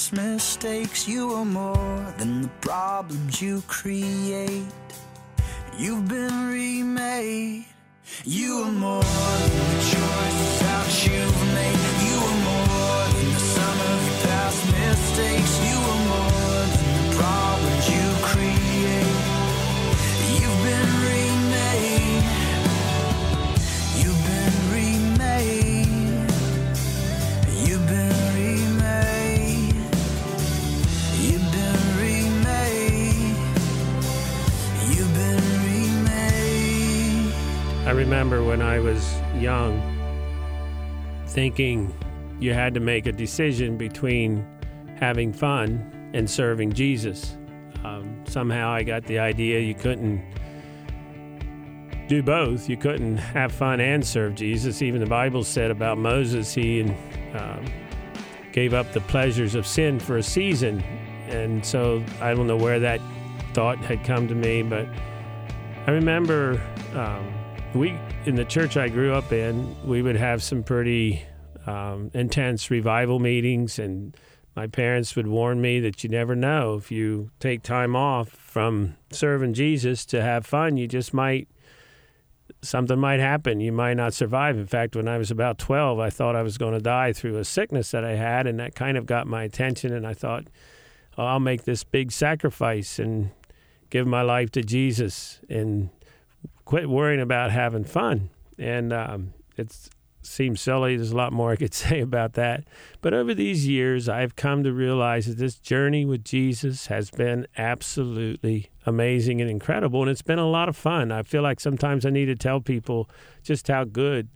Past 0.00 0.12
mistakes. 0.12 1.06
You 1.06 1.32
are 1.34 1.44
more 1.44 2.14
than 2.16 2.42
the 2.42 2.48
problems 2.60 3.42
you 3.42 3.62
create. 3.66 4.64
You've 5.78 6.08
been 6.08 6.48
remade. 6.48 7.66
You 8.24 8.62
are 8.64 8.72
more 8.72 9.02
than 9.02 9.66
the 9.72 9.80
choices 9.92 10.60
that 10.60 10.88
you've 11.04 11.42
made. 11.58 11.80
You 12.08 12.16
are 12.30 12.40
more 12.50 13.04
than 13.14 13.28
the 13.34 13.44
sum 13.54 13.78
of 13.92 14.00
your 14.06 14.18
past 14.26 14.60
mistakes. 14.80 15.52
You 15.68 15.78
are 15.92 16.02
more 16.12 16.62
than 16.72 16.92
the 16.96 17.16
problems 17.20 17.84
you 17.94 18.06
create. 18.30 19.16
You've 20.40 20.60
been 20.64 20.90
remade. 21.02 21.19
I 37.90 37.92
remember 37.92 38.44
when 38.44 38.62
I 38.62 38.78
was 38.78 39.20
young 39.34 39.82
thinking 41.26 41.92
you 42.38 42.54
had 42.54 42.72
to 42.74 42.78
make 42.78 43.06
a 43.06 43.12
decision 43.12 43.76
between 43.76 44.46
having 44.94 45.32
fun 45.32 46.10
and 46.14 46.30
serving 46.30 46.72
Jesus. 46.72 47.36
Um, 47.82 48.22
somehow 48.28 48.70
I 48.70 48.84
got 48.84 49.06
the 49.06 49.18
idea 49.18 49.58
you 49.58 49.74
couldn't 49.74 50.22
do 52.06 52.22
both. 52.22 52.68
You 52.68 52.76
couldn't 52.76 53.16
have 53.16 53.50
fun 53.50 53.80
and 53.80 54.06
serve 54.06 54.36
Jesus. 54.36 54.82
Even 54.82 55.00
the 55.00 55.06
Bible 55.06 55.42
said 55.42 55.72
about 55.72 55.98
Moses, 55.98 56.54
he 56.54 56.82
um, 57.34 57.64
gave 58.52 58.72
up 58.72 58.92
the 58.92 59.00
pleasures 59.00 59.56
of 59.56 59.66
sin 59.66 59.98
for 59.98 60.16
a 60.16 60.22
season. 60.22 60.80
And 61.26 61.66
so 61.66 62.04
I 62.20 62.34
don't 62.34 62.46
know 62.46 62.56
where 62.56 62.78
that 62.78 63.00
thought 63.52 63.78
had 63.78 64.04
come 64.04 64.28
to 64.28 64.34
me, 64.36 64.62
but 64.62 64.86
I 65.88 65.90
remember 65.90 66.62
um, 66.94 67.34
we 67.74 67.96
in 68.26 68.34
the 68.34 68.44
church 68.44 68.76
I 68.76 68.88
grew 68.88 69.14
up 69.14 69.32
in, 69.32 69.76
we 69.86 70.02
would 70.02 70.16
have 70.16 70.42
some 70.42 70.62
pretty 70.62 71.22
um, 71.66 72.10
intense 72.14 72.70
revival 72.70 73.18
meetings, 73.18 73.78
and 73.78 74.16
my 74.56 74.66
parents 74.66 75.14
would 75.14 75.26
warn 75.26 75.60
me 75.60 75.80
that 75.80 76.02
you 76.02 76.10
never 76.10 76.34
know 76.34 76.74
if 76.74 76.90
you 76.90 77.30
take 77.38 77.62
time 77.62 77.94
off 77.94 78.28
from 78.28 78.96
serving 79.10 79.54
Jesus 79.54 80.04
to 80.06 80.20
have 80.20 80.44
fun, 80.44 80.76
you 80.76 80.88
just 80.88 81.14
might 81.14 81.48
something 82.62 82.98
might 82.98 83.20
happen. 83.20 83.60
You 83.60 83.72
might 83.72 83.94
not 83.94 84.12
survive. 84.12 84.58
In 84.58 84.66
fact, 84.66 84.96
when 84.96 85.08
I 85.08 85.16
was 85.18 85.30
about 85.30 85.56
12, 85.58 85.98
I 85.98 86.10
thought 86.10 86.36
I 86.36 86.42
was 86.42 86.58
going 86.58 86.74
to 86.74 86.80
die 86.80 87.12
through 87.12 87.38
a 87.38 87.44
sickness 87.44 87.90
that 87.92 88.04
I 88.04 88.16
had, 88.16 88.46
and 88.46 88.58
that 88.58 88.74
kind 88.74 88.96
of 88.96 89.06
got 89.06 89.26
my 89.26 89.44
attention. 89.44 89.94
And 89.94 90.06
I 90.06 90.12
thought, 90.14 90.48
oh, 91.16 91.24
I'll 91.24 91.40
make 91.40 91.64
this 91.64 91.84
big 91.84 92.12
sacrifice 92.12 92.98
and 92.98 93.30
give 93.88 94.06
my 94.06 94.22
life 94.22 94.50
to 94.52 94.62
Jesus 94.62 95.40
and 95.48 95.90
quit 96.70 96.88
worrying 96.88 97.20
about 97.20 97.50
having 97.50 97.82
fun. 97.82 98.30
And 98.56 98.92
um, 98.92 99.34
it 99.56 99.76
seems 100.22 100.60
silly. 100.60 100.94
There's 100.94 101.10
a 101.10 101.16
lot 101.16 101.32
more 101.32 101.50
I 101.50 101.56
could 101.56 101.74
say 101.88 101.98
about 101.98 102.34
that. 102.34 102.62
But 103.00 103.12
over 103.12 103.34
these 103.34 103.66
years, 103.66 104.08
I've 104.08 104.36
come 104.36 104.62
to 104.62 104.72
realize 104.72 105.26
that 105.26 105.36
this 105.36 105.56
journey 105.56 106.04
with 106.04 106.22
Jesus 106.22 106.86
has 106.86 107.10
been 107.10 107.48
absolutely 107.58 108.70
amazing 108.86 109.40
and 109.40 109.50
incredible. 109.50 110.02
And 110.02 110.10
it's 110.12 110.22
been 110.22 110.38
a 110.38 110.48
lot 110.48 110.68
of 110.68 110.76
fun. 110.76 111.10
I 111.10 111.24
feel 111.24 111.42
like 111.42 111.58
sometimes 111.58 112.06
I 112.06 112.10
need 112.10 112.26
to 112.26 112.36
tell 112.36 112.60
people 112.60 113.10
just 113.42 113.66
how 113.66 113.82
good 113.82 114.28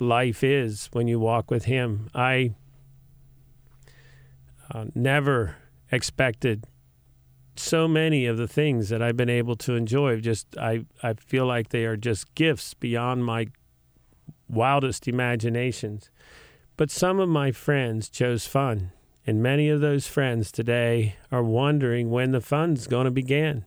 life 0.00 0.42
is 0.42 0.88
when 0.90 1.06
you 1.06 1.20
walk 1.20 1.52
with 1.52 1.66
Him. 1.66 2.10
I 2.16 2.56
uh, 4.74 4.86
never 4.96 5.54
expected 5.92 6.66
so 7.58 7.88
many 7.88 8.26
of 8.26 8.36
the 8.36 8.48
things 8.48 8.88
that 8.88 9.02
I've 9.02 9.16
been 9.16 9.30
able 9.30 9.56
to 9.56 9.74
enjoy. 9.74 10.20
Just 10.20 10.56
I, 10.58 10.84
I 11.02 11.14
feel 11.14 11.46
like 11.46 11.70
they 11.70 11.84
are 11.84 11.96
just 11.96 12.34
gifts 12.34 12.74
beyond 12.74 13.24
my 13.24 13.48
wildest 14.48 15.08
imaginations. 15.08 16.10
But 16.76 16.90
some 16.90 17.18
of 17.20 17.28
my 17.28 17.52
friends 17.52 18.08
chose 18.08 18.46
fun, 18.46 18.92
and 19.26 19.42
many 19.42 19.68
of 19.68 19.80
those 19.80 20.06
friends 20.06 20.52
today 20.52 21.16
are 21.32 21.42
wondering 21.42 22.10
when 22.10 22.32
the 22.32 22.40
fun's 22.40 22.86
going 22.86 23.06
to 23.06 23.10
begin. 23.10 23.64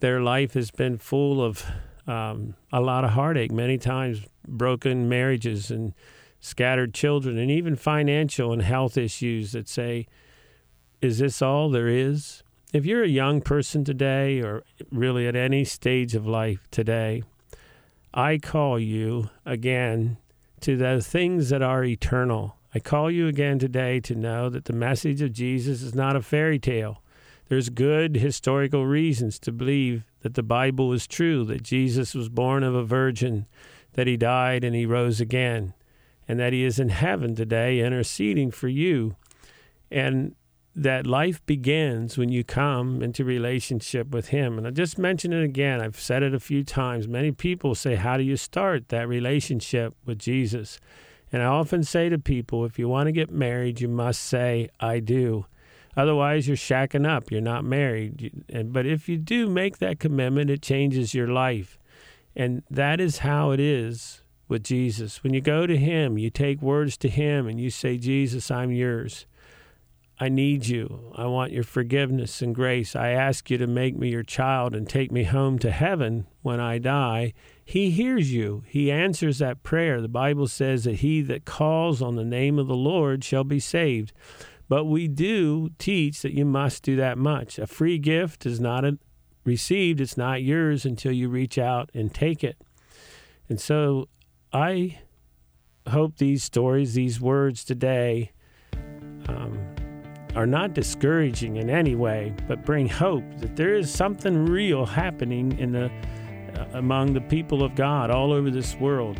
Their 0.00 0.20
life 0.20 0.54
has 0.54 0.70
been 0.70 0.96
full 0.96 1.42
of 1.44 1.64
um, 2.06 2.54
a 2.72 2.80
lot 2.80 3.04
of 3.04 3.10
heartache, 3.10 3.52
many 3.52 3.76
times 3.76 4.22
broken 4.46 5.08
marriages 5.08 5.70
and 5.70 5.92
scattered 6.40 6.94
children, 6.94 7.36
and 7.36 7.50
even 7.50 7.76
financial 7.76 8.52
and 8.52 8.62
health 8.62 8.96
issues 8.96 9.52
that 9.52 9.68
say, 9.68 10.06
Is 11.02 11.18
this 11.18 11.42
all 11.42 11.68
there 11.68 11.88
is? 11.88 12.42
If 12.70 12.84
you're 12.84 13.02
a 13.02 13.08
young 13.08 13.40
person 13.40 13.82
today, 13.82 14.40
or 14.42 14.62
really 14.92 15.26
at 15.26 15.34
any 15.34 15.64
stage 15.64 16.14
of 16.14 16.26
life 16.26 16.68
today, 16.70 17.22
I 18.12 18.36
call 18.36 18.78
you 18.78 19.30
again 19.46 20.18
to 20.60 20.76
the 20.76 21.00
things 21.00 21.48
that 21.48 21.62
are 21.62 21.82
eternal. 21.82 22.56
I 22.74 22.80
call 22.80 23.10
you 23.10 23.26
again 23.26 23.58
today 23.58 24.00
to 24.00 24.14
know 24.14 24.50
that 24.50 24.66
the 24.66 24.74
message 24.74 25.22
of 25.22 25.32
Jesus 25.32 25.80
is 25.80 25.94
not 25.94 26.14
a 26.14 26.20
fairy 26.20 26.58
tale. 26.58 27.02
There's 27.48 27.70
good 27.70 28.16
historical 28.16 28.84
reasons 28.84 29.38
to 29.40 29.52
believe 29.52 30.04
that 30.20 30.34
the 30.34 30.42
Bible 30.42 30.92
is 30.92 31.06
true, 31.06 31.46
that 31.46 31.62
Jesus 31.62 32.14
was 32.14 32.28
born 32.28 32.62
of 32.62 32.74
a 32.74 32.84
virgin, 32.84 33.46
that 33.94 34.06
he 34.06 34.18
died 34.18 34.62
and 34.62 34.76
he 34.76 34.84
rose 34.84 35.22
again, 35.22 35.72
and 36.28 36.38
that 36.38 36.52
he 36.52 36.64
is 36.64 36.78
in 36.78 36.90
heaven 36.90 37.34
today 37.34 37.80
interceding 37.80 38.50
for 38.50 38.68
you. 38.68 39.16
And 39.90 40.34
that 40.82 41.06
life 41.06 41.44
begins 41.44 42.16
when 42.16 42.28
you 42.28 42.44
come 42.44 43.02
into 43.02 43.24
relationship 43.24 44.10
with 44.10 44.28
him. 44.28 44.56
And 44.56 44.66
I 44.66 44.70
just 44.70 44.96
mention 44.96 45.32
it 45.32 45.42
again. 45.42 45.80
I've 45.80 45.98
said 45.98 46.22
it 46.22 46.34
a 46.34 46.40
few 46.40 46.62
times. 46.62 47.08
Many 47.08 47.32
people 47.32 47.74
say, 47.74 47.96
How 47.96 48.16
do 48.16 48.22
you 48.22 48.36
start 48.36 48.88
that 48.88 49.08
relationship 49.08 49.94
with 50.04 50.18
Jesus? 50.18 50.78
And 51.32 51.42
I 51.42 51.46
often 51.46 51.82
say 51.82 52.08
to 52.08 52.18
people, 52.18 52.64
if 52.64 52.78
you 52.78 52.88
want 52.88 53.08
to 53.08 53.12
get 53.12 53.30
married, 53.30 53.80
you 53.80 53.88
must 53.88 54.22
say, 54.22 54.70
I 54.80 55.00
do. 55.00 55.46
Otherwise, 55.96 56.46
you're 56.46 56.56
shacking 56.56 57.06
up. 57.06 57.30
You're 57.30 57.40
not 57.40 57.64
married. 57.64 58.44
But 58.66 58.86
if 58.86 59.08
you 59.08 59.18
do 59.18 59.48
make 59.48 59.78
that 59.78 59.98
commitment, 59.98 60.48
it 60.48 60.62
changes 60.62 61.12
your 61.12 61.26
life. 61.26 61.76
And 62.36 62.62
that 62.70 63.00
is 63.00 63.18
how 63.18 63.50
it 63.50 63.60
is 63.60 64.22
with 64.46 64.62
Jesus. 64.62 65.22
When 65.22 65.34
you 65.34 65.40
go 65.40 65.66
to 65.66 65.76
Him, 65.76 66.16
you 66.16 66.30
take 66.30 66.62
words 66.62 66.96
to 66.98 67.08
Him 67.08 67.48
and 67.48 67.60
you 67.60 67.68
say, 67.68 67.98
Jesus, 67.98 68.50
I'm 68.50 68.70
yours. 68.70 69.26
I 70.20 70.28
need 70.28 70.66
you. 70.66 71.12
I 71.14 71.26
want 71.26 71.52
your 71.52 71.62
forgiveness 71.62 72.42
and 72.42 72.52
grace. 72.54 72.96
I 72.96 73.10
ask 73.10 73.50
you 73.50 73.58
to 73.58 73.68
make 73.68 73.96
me 73.96 74.08
your 74.08 74.24
child 74.24 74.74
and 74.74 74.88
take 74.88 75.12
me 75.12 75.22
home 75.22 75.60
to 75.60 75.70
heaven 75.70 76.26
when 76.42 76.58
I 76.58 76.78
die. 76.78 77.34
He 77.64 77.90
hears 77.90 78.32
you. 78.32 78.64
He 78.66 78.90
answers 78.90 79.38
that 79.38 79.62
prayer. 79.62 80.00
The 80.00 80.08
Bible 80.08 80.48
says 80.48 80.84
that 80.84 80.96
he 80.96 81.22
that 81.22 81.44
calls 81.44 82.02
on 82.02 82.16
the 82.16 82.24
name 82.24 82.58
of 82.58 82.66
the 82.66 82.74
Lord 82.74 83.22
shall 83.22 83.44
be 83.44 83.60
saved. 83.60 84.12
But 84.68 84.86
we 84.86 85.06
do 85.06 85.70
teach 85.78 86.22
that 86.22 86.34
you 86.34 86.44
must 86.44 86.82
do 86.82 86.96
that 86.96 87.16
much. 87.16 87.58
A 87.58 87.66
free 87.66 87.98
gift 87.98 88.44
is 88.44 88.58
not 88.58 88.84
received, 89.44 90.00
it's 90.00 90.16
not 90.16 90.42
yours 90.42 90.84
until 90.84 91.12
you 91.12 91.28
reach 91.28 91.58
out 91.58 91.90
and 91.94 92.12
take 92.12 92.42
it. 92.42 92.58
And 93.48 93.60
so 93.60 94.08
I 94.52 94.98
hope 95.88 96.18
these 96.18 96.42
stories, 96.44 96.94
these 96.94 97.20
words 97.20 97.64
today, 97.64 98.32
um, 99.28 99.58
are 100.38 100.46
not 100.46 100.72
discouraging 100.72 101.56
in 101.56 101.68
any 101.68 101.96
way, 101.96 102.32
but 102.46 102.64
bring 102.64 102.88
hope 102.88 103.24
that 103.38 103.56
there 103.56 103.74
is 103.74 103.92
something 103.92 104.46
real 104.46 104.86
happening 104.86 105.58
in 105.58 105.72
the 105.72 105.86
uh, 106.56 106.64
among 106.74 107.12
the 107.12 107.20
people 107.20 107.64
of 107.64 107.74
God 107.74 108.08
all 108.08 108.32
over 108.32 108.48
this 108.48 108.76
world. 108.76 109.18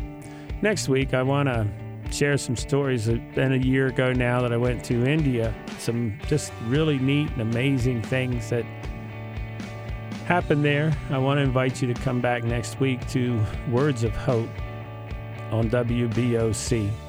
Next 0.61 0.87
week, 0.87 1.13
I 1.13 1.21
want 1.21 1.49
to 1.49 1.67
share 2.09 2.37
some 2.37 2.55
stories. 2.55 3.09
It's 3.09 3.35
been 3.35 3.51
a 3.51 3.57
year 3.57 3.87
ago 3.87 4.13
now 4.13 4.41
that 4.41 4.53
I 4.53 4.57
went 4.57 4.85
to 4.85 5.05
India. 5.05 5.53
Some 5.77 6.17
just 6.27 6.53
really 6.67 6.97
neat 6.99 7.29
and 7.31 7.41
amazing 7.41 8.01
things 8.01 8.49
that 8.49 8.63
happened 10.25 10.63
there. 10.63 10.93
I 11.09 11.17
want 11.17 11.39
to 11.39 11.41
invite 11.41 11.81
you 11.81 11.93
to 11.93 12.01
come 12.01 12.21
back 12.21 12.45
next 12.45 12.79
week 12.79 13.05
to 13.09 13.43
Words 13.69 14.05
of 14.05 14.15
Hope 14.15 14.49
on 15.51 15.69
WBOC. 15.69 17.08